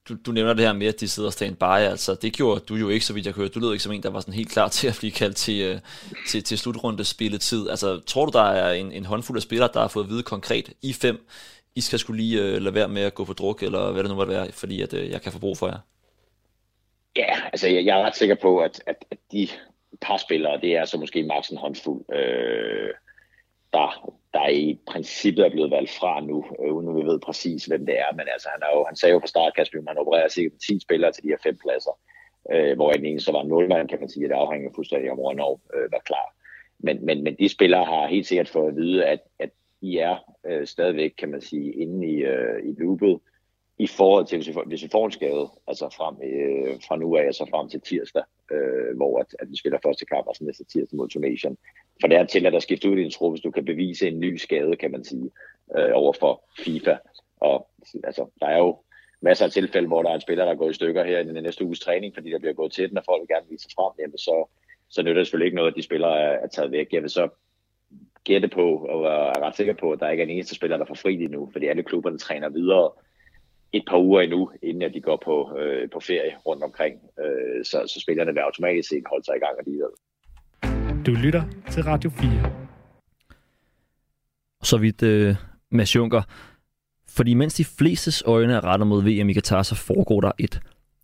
[0.10, 2.90] Du, du nævner det her med, at de sidder standby, altså det gjorde du jo
[2.90, 3.50] ikke, så vidt jeg hørte.
[3.50, 5.62] Du lød ikke som en, der var sådan helt klar til at blive kaldt til,
[5.62, 5.80] øh,
[6.28, 7.70] til, til slutrunde spilletid.
[7.70, 10.24] Altså tror du, der er en, en håndfuld af spillere, der har fået at vide
[10.24, 11.28] konkret i fem,
[11.80, 14.12] i skal skulle lige øh, lade være med at gå på druk, eller hvad det
[14.12, 15.82] nu måtte være, fordi at, øh, jeg kan få brug for jer?
[17.16, 19.48] Ja, altså jeg, jeg er ret sikker på, at, at, at de
[20.02, 22.94] par spillere, det er så måske maks en håndfuld, øh,
[23.74, 23.88] der,
[24.34, 27.86] der i princippet er blevet valgt fra nu, øh, uden at vi ved præcis, hvem
[27.86, 28.12] det er.
[28.18, 30.80] Men altså, han, er jo, han sagde jo fra start, Kasper, man opererer sikkert 10
[30.80, 31.96] spillere til de her fem pladser,
[32.54, 35.12] øh, hvor den ene så var en nulmand, kan man sige, at det afhænger fuldstændig
[35.12, 36.28] om, hvornår øh, var klar.
[36.80, 39.50] Men, men, men de spillere har helt sikkert fået at vide, at, at
[39.82, 43.20] i er øh, stadigvæk, kan man sige, inde i, øh, i loopet,
[43.80, 46.96] i forhold til, hvis vi får, hvis vi får en skade, altså frem, øh, fra
[46.96, 50.28] nu af og så frem til tirsdag, øh, hvor at, at vi spiller første kamp,
[50.28, 51.58] altså næste tirsdag mod Tunation.
[52.02, 54.08] For det er til, at der skifter ud i en tro, hvis du kan bevise
[54.08, 55.32] en ny skade, kan man sige,
[55.78, 56.98] øh, over for FIFA.
[57.40, 57.70] Og
[58.04, 58.78] altså, der er jo
[59.22, 61.24] masser af tilfælde, hvor der er en spiller, der er gået i stykker her i
[61.24, 63.64] den næste uges træning, fordi der bliver gået til den, og folk vil gerne vise
[63.64, 64.48] sig frem, jamen så,
[64.90, 66.94] så nytter det selvfølgelig ikke noget, at de spillere er, er taget væk.
[66.94, 67.30] Jeg vil så
[68.30, 70.86] gætte på, og er ret sikker på, at der ikke er en eneste spiller, der
[70.86, 72.90] får fri lige nu, fordi alle klubberne træner videre
[73.74, 76.96] et par uger endnu, inden at de går på, øh, på ferie rundt omkring.
[77.24, 79.94] Øh, så, så spillerne vil automatisk set holde sig i gang alligevel.
[81.08, 82.30] Du lytter til Radio 4.
[84.64, 85.36] Så vidt øh,
[85.72, 86.22] Mads Juncker.
[87.18, 90.60] Fordi mens de flestes øjne er rettet mod VM i Katar, så foregår der et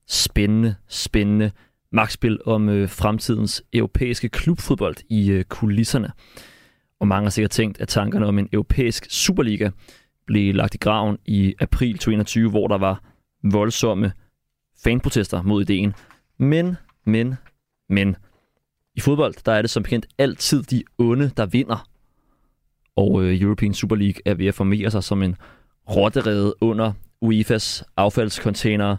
[0.07, 1.51] spændende, spændende
[1.91, 6.11] magtspil om øh, fremtidens europæiske klubfodbold i øh, kulisserne.
[7.05, 9.69] Og mange har sikkert tænkt, at tankerne om en europæisk Superliga
[10.25, 13.03] blev lagt i graven i april 2021, hvor der var
[13.43, 14.11] voldsomme
[14.83, 15.93] fanprotester mod ideen.
[16.37, 17.35] Men, men,
[17.89, 18.15] men,
[18.95, 21.89] i fodbold, der er det som bekendt altid de onde, der vinder.
[22.95, 25.35] Og øh, European Super League er ved at formere sig som en
[25.89, 26.93] rotterede under
[27.25, 28.97] UEFA's affaldscontainer.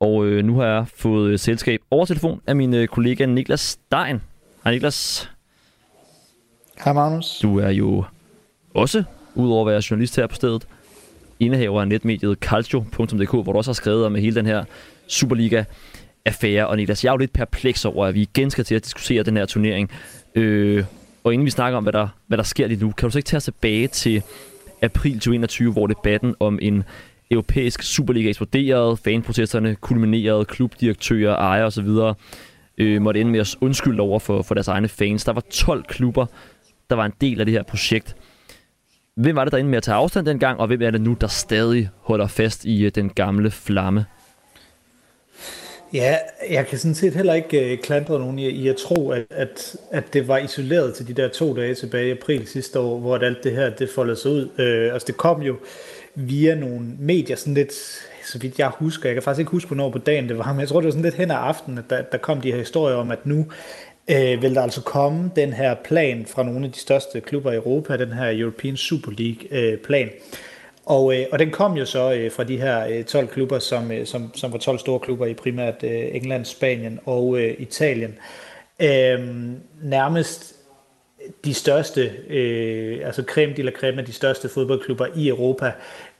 [0.00, 3.60] Og øh, nu har jeg fået øh, selskab over telefon af min øh, kollega Niklas
[3.60, 4.20] Stein.
[4.64, 5.30] Hej Niklas.
[6.84, 7.38] Hej Magnus.
[7.42, 8.04] Du er jo
[8.74, 9.04] også
[9.34, 10.66] udover at være journalist her på stedet,
[11.40, 14.64] indehaver af netmediet calcio.dk, hvor du også har skrevet om hele den her
[15.06, 15.64] Superliga
[16.24, 16.66] affære.
[16.66, 19.22] Og Niklas, jeg er jo lidt perpleks over, at vi igen skal til at diskutere
[19.22, 19.90] den her turnering.
[20.34, 20.84] Øh,
[21.24, 23.18] og inden vi snakker om, hvad der, hvad der sker lige nu, kan du så
[23.18, 24.22] ikke tage os tilbage til
[24.82, 26.84] april 2021, hvor debatten om en
[27.30, 31.88] europæisk Superliga eksploderede, fanprotesterne kulminerede, klubdirektører, ejere osv.
[32.78, 35.24] øh, måtte ende med at undskylde over for, for deres egne fans.
[35.24, 36.26] Der var 12 klubber,
[36.90, 38.16] der var en del af det her projekt.
[39.16, 41.16] Hvem var det, der endte med at tage afstand dengang, og hvem er det nu,
[41.20, 44.04] der stadig holder fast i øh, den gamle flamme?
[45.92, 46.16] Ja,
[46.50, 49.76] jeg kan sådan set heller ikke øh, klandre nogen i, i at tro, at, at,
[49.90, 53.16] at det var isoleret til de der to dage tilbage i april sidste år, hvor
[53.16, 54.48] alt det her det foldede sig ud.
[54.58, 55.56] Øh, altså det kom jo
[56.14, 57.72] via nogle medier, sådan lidt,
[58.24, 60.60] så vidt jeg husker, jeg kan faktisk ikke huske, hvornår på dagen det var, men
[60.60, 62.58] jeg tror, det var sådan lidt hen ad aftenen, at der, der kom de her
[62.58, 63.46] historier om, at nu
[64.08, 67.56] øh, vil der altså komme den her plan fra nogle af de største klubber i
[67.56, 70.06] Europa, den her European Super League-plan.
[70.06, 70.12] Øh,
[70.86, 73.92] og, øh, og den kom jo så øh, fra de her øh, 12 klubber, som,
[73.92, 78.14] øh, som, som var 12 store klubber i primært øh, England, Spanien og øh, Italien.
[78.80, 79.28] Øh,
[79.82, 80.54] nærmest
[81.44, 85.72] de største, øh, altså creme de la creme af de største fodboldklubber i Europa.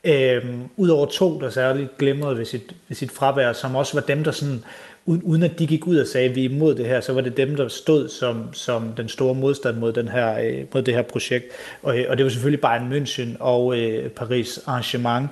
[0.05, 0.45] Øh,
[0.77, 4.31] Udover to, der særligt glemrede ved sit, ved sit fravær, som også var dem, der
[4.31, 4.65] sådan
[5.09, 7.21] uden at de gik ud og sagde, at vi er imod det her, så var
[7.21, 10.95] det dem, der stod som, som den store modstand mod, den her, øh, mod det
[10.95, 11.45] her projekt.
[11.83, 15.29] Og, øh, og det var selvfølgelig Bayern München og øh, Paris Arrangement.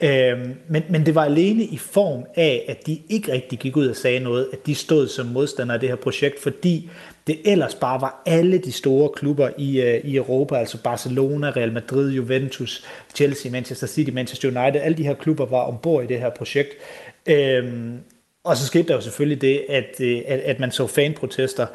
[0.00, 3.86] Øh, men, men det var alene i form af, at de ikke rigtig gik ud
[3.86, 6.90] og sagde noget, at de stod som modstandere af det her projekt, fordi
[7.26, 11.72] det ellers bare var alle de store klubber i, øh, i Europa, altså Barcelona, Real
[11.72, 16.18] Madrid, Juventus, Chelsea, Manchester City, Manchester United, alle de her klubber var ombord i det
[16.18, 16.70] her projekt.
[17.26, 17.98] Øhm,
[18.44, 21.66] og så skete der jo selvfølgelig det, at, øh, at, at man så fanprotester,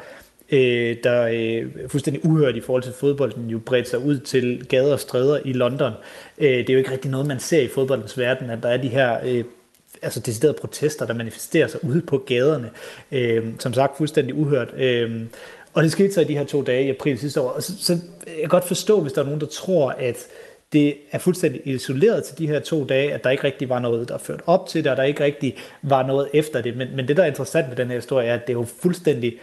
[0.50, 4.92] øh, der øh, fuldstændig uhørt i forhold til fodbolden jo bredte sig ud til gader
[4.92, 5.92] og stræder i London.
[6.38, 8.76] Øh, det er jo ikke rigtig noget, man ser i fodboldens verden, at der er
[8.76, 9.44] de her øh,
[10.02, 12.70] altså deciderede protester, der manifesterer sig ude på gaderne.
[13.12, 14.74] Øh, som sagt fuldstændig uhørt.
[14.76, 15.20] Øh,
[15.74, 17.48] og det skete så i de her to dage i april sidste år.
[17.48, 17.92] Og så, så
[18.26, 20.26] jeg kan godt forstå, hvis der er nogen, der tror, at
[20.72, 24.08] det er fuldstændig isoleret til de her to dage, at der ikke rigtig var noget,
[24.08, 26.76] der ført op til det, og der ikke rigtig var noget efter det.
[26.76, 28.66] Men, men det, der er interessant ved den her historie, er, at det er jo
[28.82, 29.38] fuldstændig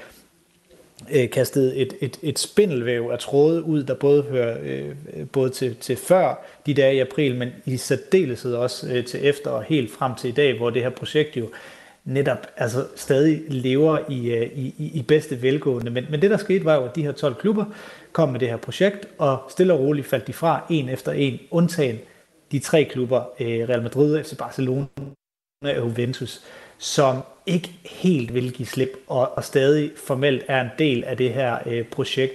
[1.11, 4.95] øh, kastet et, et, et spindelvæv af tråde ud, der både hører øh,
[5.31, 9.49] både til, til før de dage i april, men i særdeleshed også øh, til efter
[9.49, 11.49] og helt frem til i dag, hvor det her projekt jo
[12.05, 15.91] netop altså, stadig lever i, øh, i, i bedste velgående.
[15.91, 17.65] Men, men det, der skete, var jo, at de her 12 klubber
[18.15, 21.39] kom med det her projekt, og stille og roligt faldt de fra en efter en,
[21.51, 21.99] undtagen
[22.51, 24.85] de tre klubber, øh, Real Madrid, FC Barcelona
[25.61, 26.41] og Juventus,
[26.77, 31.33] som ikke helt vil give slip, og, og stadig formelt er en del af det
[31.33, 32.33] her øh, projekt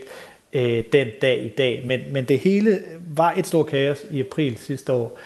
[0.53, 1.83] øh, den dag i dag.
[1.87, 2.83] Men, men det hele
[3.15, 5.19] var et stort kaos i april sidste år,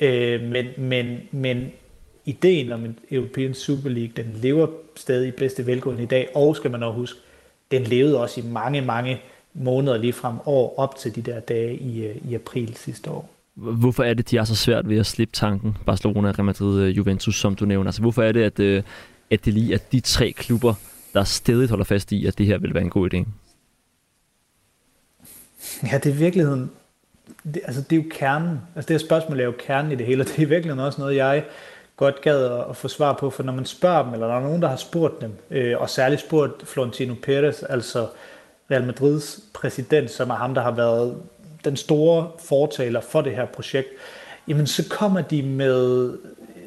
[0.00, 1.72] øh, men, men, men
[2.24, 6.56] ideen om en European Super League, den lever stadig i bedste velgående i dag, og
[6.56, 7.20] skal man også huske,
[7.70, 9.20] den levede også i mange, mange
[9.54, 13.30] måneder lige frem år op til de der dage i, øh, i april sidste år.
[13.54, 16.96] Hvorfor er det, de er så svært ved at slippe tanken, Barcelona, Real Madrid, øh,
[16.96, 17.88] Juventus, som du nævner?
[17.88, 18.82] Altså, hvorfor er det, at, øh,
[19.30, 20.74] at det lige er de tre klubber,
[21.14, 23.24] der stadig holder fast i, at det her vil være en god idé?
[25.92, 26.70] Ja, det er i virkeligheden,
[27.44, 30.06] det, altså det er jo kernen, altså det her spørgsmål er jo kernen i det
[30.06, 31.44] hele, og det er i virkeligheden også noget, jeg
[31.96, 34.62] godt gad at få svar på, for når man spørger dem, eller der er nogen,
[34.62, 38.06] der har spurgt dem, øh, og særligt spurgt Florentino Perez, altså
[38.70, 41.16] Real Madrids præsident, som er ham, der har været
[41.64, 43.88] den store fortaler for det her projekt,
[44.48, 46.12] jamen så kommer de med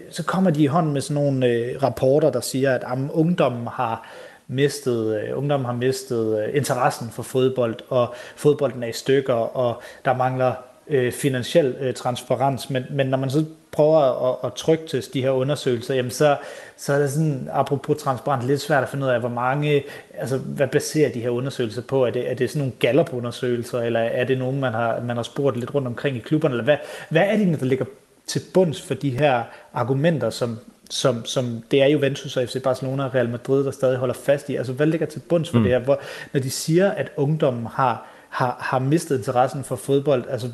[0.09, 3.67] så kommer de i hånden med sådan nogle øh, rapporter, der siger, at jamen, ungdommen
[3.67, 4.07] har
[4.47, 9.81] mistet, øh, ungdommen har mistet øh, interessen for fodbold, og fodbolden er i stykker, og
[10.05, 10.53] der mangler
[10.87, 12.69] øh, finansiel øh, transparens.
[12.69, 13.45] Men, men når man så
[13.75, 16.37] prøver at, at trygteste de her undersøgelser, jamen så,
[16.77, 20.37] så er det sådan, apropos transparent, lidt svært at finde ud af, hvor mange, altså
[20.37, 22.05] hvad baserer de her undersøgelser på?
[22.05, 25.23] Er det, er det sådan nogle Gallup-undersøgelser, eller er det nogen, man har, man har
[25.23, 26.77] spurgt lidt rundt omkring i klubberne, eller hvad,
[27.09, 27.85] hvad er det, der ligger
[28.27, 30.59] til bunds for de her argumenter, som,
[30.89, 34.49] som, som det er Juventus og FC Barcelona og Real Madrid, der stadig holder fast
[34.49, 34.55] i.
[34.55, 35.63] Altså, hvad ligger til bunds for mm.
[35.63, 35.79] det her?
[35.79, 35.99] Hvor,
[36.33, 40.47] når de siger, at ungdommen har, har, har mistet interessen for fodbold, altså,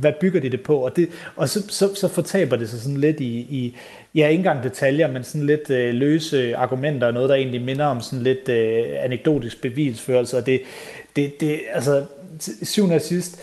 [0.00, 0.76] hvad bygger de det på?
[0.76, 3.76] Og, det, og så, så, så fortaber det sig sådan lidt i, i
[4.14, 7.84] ja, ikke engang detaljer, men sådan lidt øh, løse argumenter, og noget, der egentlig minder
[7.84, 10.36] om sådan lidt øh, anekdotisk bevisførelse.
[10.36, 10.60] Og det,
[11.16, 12.04] det, det altså,
[12.62, 13.40] syvende og sidst,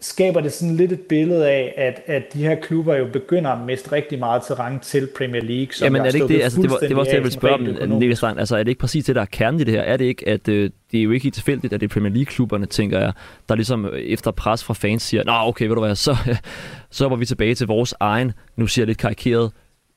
[0.00, 3.66] skaber det sådan lidt et billede af, at, at de her klubber jo begynder at
[3.66, 5.72] miste rigtig meget terræn til Premier League.
[5.72, 6.42] Som Jamen er det ikke det?
[6.42, 8.38] Altså, det, var, det var også det, jeg ville spørge om, Niklas Strand.
[8.38, 9.80] Altså er det ikke præcis det, der er kernen i det her?
[9.80, 12.12] Er det ikke, at øh, det er jo ikke helt tilfældigt, at det er Premier
[12.12, 13.12] League-klubberne, tænker jeg,
[13.48, 16.16] der ligesom øh, efter pres fra fans siger, nå okay, ved du hvad, så,
[16.90, 19.52] så var vi tilbage til vores egen, nu siger jeg lidt karikeret,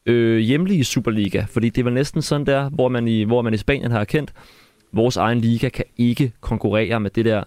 [0.06, 1.46] øh, hjemlige Superliga.
[1.50, 4.34] Fordi det vel næsten sådan der, hvor man i, hvor man i Spanien har erkendt,
[4.94, 7.44] vores egen liga kan ikke konkurrere med det der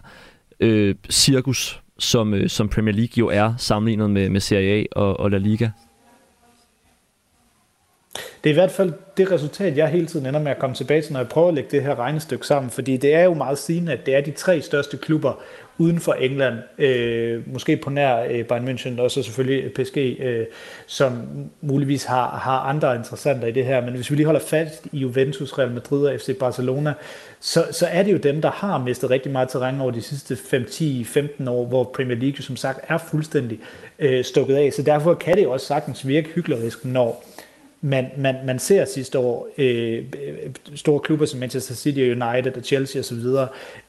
[0.60, 5.20] øh, cirkus, som, øh, som Premier League jo er sammenlignet med, med Serie A og,
[5.20, 5.70] og La Liga?
[8.14, 11.02] Det er i hvert fald det resultat, jeg hele tiden ender med at komme tilbage
[11.02, 12.70] til, når jeg prøver at lægge det her regnestykke sammen.
[12.70, 15.42] Fordi det er jo meget sigende, at det er de tre største klubber
[15.78, 19.96] uden for England, øh, måske på nær øh, Bayern München, og så selvfølgelig øh, PSG,
[20.20, 20.46] øh,
[20.86, 21.22] som
[21.60, 23.80] muligvis har, har andre interessanter i det her.
[23.80, 26.94] Men hvis vi lige holder fast i Juventus, Real Madrid og FC Barcelona,
[27.40, 30.36] så, så er det jo dem, der har mistet rigtig meget terræn over de sidste
[30.36, 33.58] 5, 10, 15 år, hvor Premier League som sagt er fuldstændig
[33.98, 34.72] øh, stukket af.
[34.72, 37.24] Så derfor kan det jo også sagtens virke hyklerisk, når
[37.84, 40.04] man, man, man ser sidste år øh,
[40.74, 43.18] store klubber som Manchester City og United og Chelsea osv.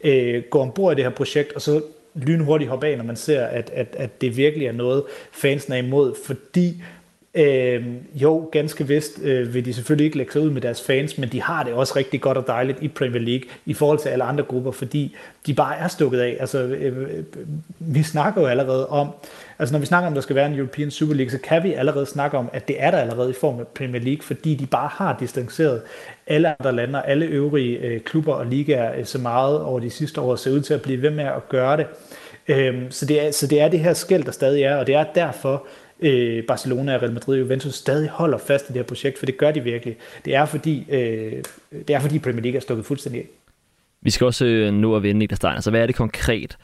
[0.04, 1.82] Øh, gå ombord i det her projekt, og så
[2.16, 5.78] lynhurtigt hoppe af, når man ser, at, at, at det virkelig er noget, fansen er
[5.78, 6.84] imod, fordi
[7.36, 11.18] Øh, jo, ganske vist øh, vil de selvfølgelig ikke lægge sig ud med deres fans,
[11.18, 14.10] men de har det også rigtig godt og dejligt i Premier League i forhold til
[14.10, 15.16] alle andre grupper, fordi
[15.46, 16.38] de bare er stukket af.
[16.39, 17.24] Altså, øh, øh
[17.80, 19.08] vi snakker jo allerede om,
[19.60, 21.64] altså når vi snakker om, at der skal være en European Super League, så kan
[21.64, 24.56] vi allerede snakke om, at det er der allerede i form af Premier League, fordi
[24.56, 25.82] de bare har distanceret
[26.28, 29.89] alle andre lande og alle øvrige øh, klubber og ligaer øh, så meget over de
[29.89, 31.86] sidste år, ser ud til at blive ved med at gøre det.
[32.47, 34.95] Øhm, så, det er, så det er det her skæld, der stadig er, og det
[34.95, 35.68] er derfor,
[35.99, 39.38] øh, Barcelona, Real Madrid og Juventus stadig holder fast i det her projekt, for det
[39.38, 39.97] gør de virkelig.
[40.26, 41.43] Det er fordi, øh,
[41.88, 43.28] det er fordi Premier League er stukket fuldstændig af.
[44.01, 45.54] Vi skal også øh, nå at vende, Niklas Stein.
[45.54, 46.58] Altså, hvad er det konkret,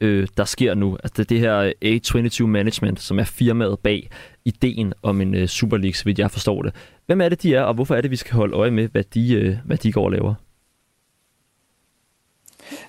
[0.00, 0.98] øh, der sker nu?
[1.02, 4.10] Altså, det, det her A22 Management, som er firmaet bag
[4.44, 6.74] ideen om en øh, Super League, så vidt jeg forstår det.
[7.06, 9.04] Hvem er det, de er, og hvorfor er det, vi skal holde øje med, hvad
[9.04, 10.34] de, øh, hvad de går og laver?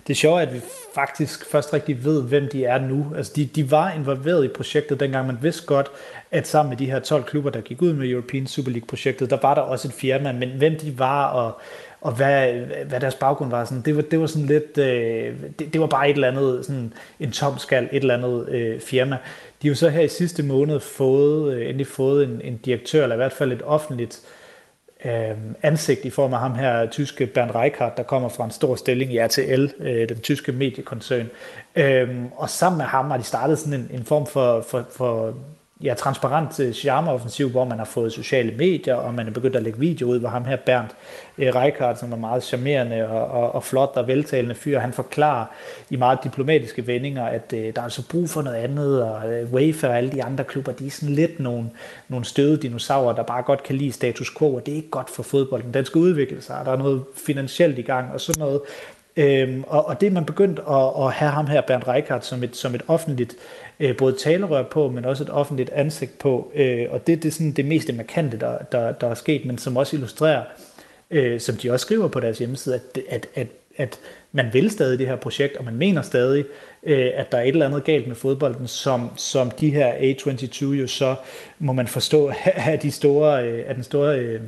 [0.07, 0.61] Det er sjovt, at vi
[0.95, 3.13] faktisk først rigtig ved, hvem de er nu.
[3.17, 5.87] Altså, de, de var involveret i projektet, dengang man vidste godt,
[6.31, 9.37] at sammen med de her 12 klubber, der gik ud med European Super League-projektet, der
[9.41, 11.59] var der også et firma, men hvem de var, og,
[12.05, 12.53] og hvad,
[12.85, 15.87] hvad deres baggrund var, sådan, det, var, det var sådan lidt, øh, det, det var
[15.87, 19.17] bare et eller andet, sådan en tomskal, et eller andet øh, firma.
[19.61, 23.03] De har jo så her i sidste måned fået, øh, endelig fået en, en direktør,
[23.03, 24.21] eller i hvert fald et offentligt
[25.05, 28.75] øh, ansigt i form af ham her, tyske Bernd Reichardt, der kommer fra en stor
[28.75, 31.29] stilling i RTL, øh, den tyske mediekoncern.
[31.75, 35.33] Øh, og sammen med ham har de startet sådan en, en form for, for, for
[35.83, 39.63] ja, transparent øh, charmeoffensiv, hvor man har fået sociale medier, og man er begyndt at
[39.63, 40.89] lægge video ud, hvor ham her Bernd
[41.37, 45.45] øh, Reichardt, som er meget charmerende og, og, og flot og veltalende fyr, han forklarer
[45.89, 49.53] i meget diplomatiske vendinger, at øh, der er altså brug for noget andet, og øh,
[49.53, 51.69] Wafer og alle de andre klubber, de er sådan lidt nogle,
[52.07, 55.09] nogle støde dinosaurer, der bare godt kan lide status quo, og det er ikke godt
[55.09, 55.73] for fodbolden.
[55.73, 58.61] Den skal udvikle sig, der er noget finansielt i gang, og sådan noget.
[59.17, 62.43] Øhm, og, og det er man begyndt at, at have ham her, Bernd Reichardt, som
[62.43, 63.35] et, som et offentligt
[63.79, 66.51] øh, både talerør på, men også et offentligt ansigt på.
[66.55, 69.57] Øh, og det, det er sådan det mest markante, der, der, der er sket, men
[69.57, 70.43] som også illustrerer,
[71.11, 73.47] øh, som de også skriver på deres hjemmeside, at, at, at,
[73.77, 73.99] at
[74.31, 76.45] man vil stadig det her projekt, og man mener stadig,
[76.83, 80.65] øh, at der er et eller andet galt med fodbolden, som, som de her A22
[80.65, 81.15] jo så,
[81.59, 84.41] må man forstå, er, de store, øh, er, den store, øh,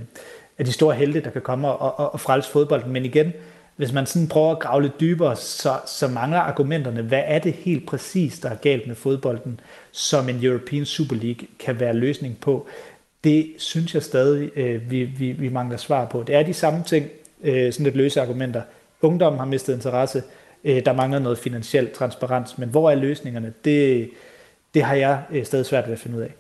[0.58, 2.92] er de store helte, der kan komme og, og, og frelse fodbolden.
[2.92, 3.34] Men igen,
[3.78, 7.02] hvis man sådan prøver at grave lidt dybere, så, så mangler argumenterne.
[7.02, 9.60] Hvad er det helt præcis, der er galt med fodbolden,
[9.92, 12.68] som en European Super League kan være løsning på?
[13.24, 16.24] Det synes jeg stadig, øh, vi, vi, vi mangler svar på.
[16.24, 17.08] Det er de samme ting,
[17.44, 18.62] øh, sådan lidt løse argumenter.
[19.02, 20.24] Ungdommen har mistet interesse.
[20.64, 22.58] Øh, der mangler noget finansiel transparens.
[22.58, 23.54] Men hvor er løsningerne?
[23.66, 24.10] Det,
[24.74, 26.34] det har jeg øh, stadig svært ved at finde ud af.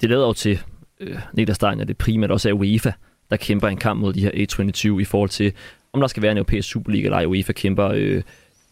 [0.00, 0.60] Det lader jo til,
[1.00, 2.92] øh, Niklas Stein, at det primært også er UEFA,
[3.30, 5.52] der kæmper en kamp mod de her A22 i forhold til
[5.96, 7.24] om der skal være en europæisk Superliga eller ej.
[7.24, 8.22] UEFA kæmper øh,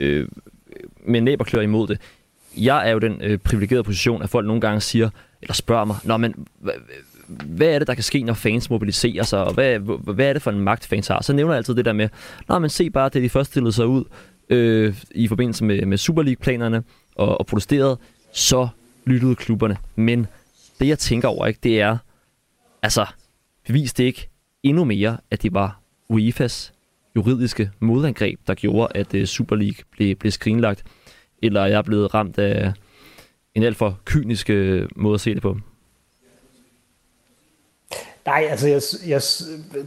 [0.00, 0.28] øh,
[1.06, 2.00] med næb og klør imod det.
[2.56, 5.10] Jeg er jo den øh, privilegerede position, at folk nogle gange siger,
[5.42, 6.46] eller spørger mig, Nå, men,
[7.44, 9.78] hvad er det, der kan ske, når fans mobiliserer sig, og hvad,
[10.14, 11.22] hvad er det for en magt, fans har?
[11.22, 12.08] Så nævner jeg altid det der med,
[12.48, 14.04] Nå, men se bare, det de først stillede sig ud
[14.48, 16.82] øh, i forbindelse med, med Super League-planerne
[17.14, 17.98] og, og protesterede,
[18.32, 18.68] så
[19.04, 19.76] lyttede klubberne.
[19.96, 20.26] Men
[20.80, 21.96] det, jeg tænker over, ikke, det er,
[22.82, 23.06] altså,
[23.66, 24.28] beviste det ikke
[24.62, 25.80] endnu mere, at det var
[26.12, 26.72] UEFA's
[27.16, 30.84] juridiske modangreb, der gjorde, at øh, Super League blev, blev skrinlagt?
[31.42, 32.72] Eller er jeg blevet ramt af
[33.54, 35.58] en alt for kynisk øh, måde at se det på?
[38.26, 39.22] Nej, altså jeg, jeg,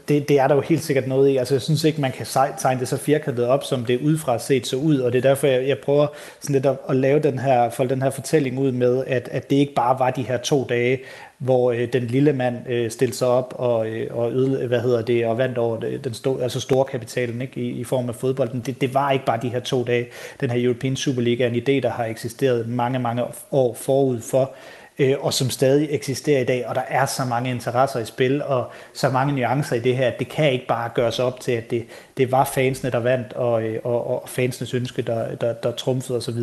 [0.07, 1.38] det, det er der jo helt sikkert noget i.
[1.38, 2.25] Altså jeg synes ikke, man kan
[2.57, 5.47] tegne det så firkantet op, som det udefra set så ud, og det er derfor,
[5.47, 6.07] jeg, jeg prøver
[6.41, 9.49] sådan lidt at, at lave den her, folde den her fortælling ud med, at, at
[9.49, 10.99] det ikke bare var de her to dage,
[11.38, 15.01] hvor øh, den lille mand øh, stillede sig op og, øh, og øde, hvad hedder
[15.01, 18.15] det, og vandt over det, den sto, altså store kapitalen ikke, i, i form af
[18.15, 18.63] fodbolden.
[18.65, 20.07] Det, det var ikke bare de her to dage.
[20.41, 24.19] Den her European Super League er en idé, der har eksisteret mange, mange år forud
[24.21, 24.51] for,
[24.99, 28.43] øh, og som stadig eksisterer i dag, og der er så mange interesser i spil,
[28.43, 31.51] og så mange nuancer i det her, at det kan ikke bare gøres op til,
[31.51, 31.85] at det,
[32.17, 36.17] det var fansene, der vandt, og, øh, og, og fansenes ønske, der, der, der trumfede
[36.17, 36.37] osv.,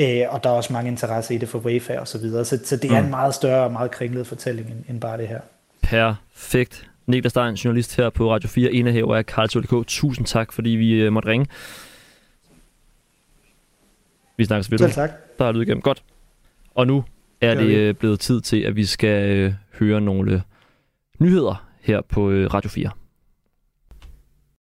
[0.00, 2.58] øh, og der er også mange interesser i det for UEFA og så videre, så,
[2.64, 3.10] så det er en mm.
[3.10, 5.40] meget større og meget kringlet fortælling end, end bare det her.
[5.82, 6.86] Perfekt.
[7.06, 11.12] Niklas Stein, journalist her på Radio 4, indehaver af Karl Tusind tak, fordi vi øh,
[11.12, 11.46] måtte ringe.
[14.36, 14.92] Vi snakkes Selv videre.
[14.92, 15.10] tak.
[15.38, 15.82] Der er lyd igennem.
[15.82, 16.02] Godt.
[16.74, 17.04] Og nu
[17.40, 20.42] er det øh, blevet tid til, at vi skal øh, høre nogle
[21.18, 22.90] nyheder her på øh, Radio 4.